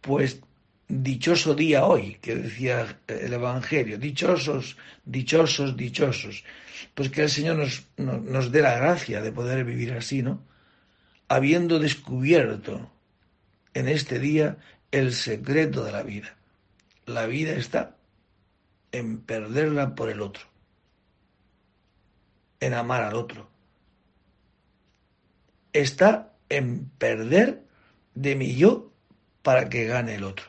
pues 0.00 0.40
dichoso 0.88 1.54
día 1.54 1.84
hoy, 1.84 2.18
que 2.20 2.36
decía 2.36 3.00
el 3.06 3.32
Evangelio, 3.32 3.98
dichosos, 3.98 4.76
dichosos, 5.04 5.76
dichosos. 5.76 6.44
Pues 6.94 7.10
que 7.10 7.22
el 7.22 7.30
Señor 7.30 7.56
nos, 7.56 7.86
nos, 7.96 8.52
dé 8.52 8.62
la 8.62 8.76
gracia 8.76 9.20
de 9.20 9.32
poder 9.32 9.64
vivir 9.64 9.92
así, 9.92 10.22
¿no? 10.22 10.42
Habiendo 11.28 11.78
descubierto 11.78 12.90
en 13.74 13.88
este 13.88 14.18
día 14.18 14.58
el 14.92 15.12
secreto 15.12 15.84
de 15.84 15.92
la 15.92 16.02
vida. 16.02 16.36
La 17.06 17.26
vida 17.26 17.52
está 17.52 17.96
en 18.92 19.20
perderla 19.20 19.94
por 19.94 20.08
el 20.10 20.20
otro, 20.20 20.44
en 22.60 22.74
amar 22.74 23.02
al 23.02 23.14
otro. 23.14 23.48
Está 25.72 26.32
en 26.48 26.88
perder 26.98 27.62
de 28.14 28.34
mi 28.36 28.54
yo 28.54 28.85
para 29.46 29.68
que 29.68 29.84
gane 29.84 30.16
el 30.16 30.24
otro. 30.24 30.46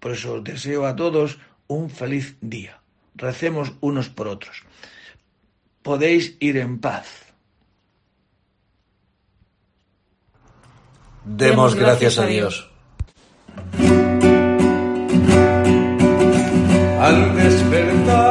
Por 0.00 0.10
eso 0.10 0.34
os 0.34 0.42
deseo 0.42 0.86
a 0.86 0.96
todos 0.96 1.38
un 1.68 1.88
feliz 1.88 2.34
día. 2.40 2.80
Recemos 3.14 3.74
unos 3.78 4.08
por 4.08 4.26
otros. 4.26 4.64
Podéis 5.86 6.34
ir 6.40 6.56
en 6.56 6.80
paz. 6.80 7.06
Demos 11.24 11.76
gracias 11.76 12.18
a 12.18 12.26
Dios. 12.26 12.68
Al 16.98 17.36
despertar 17.36 18.27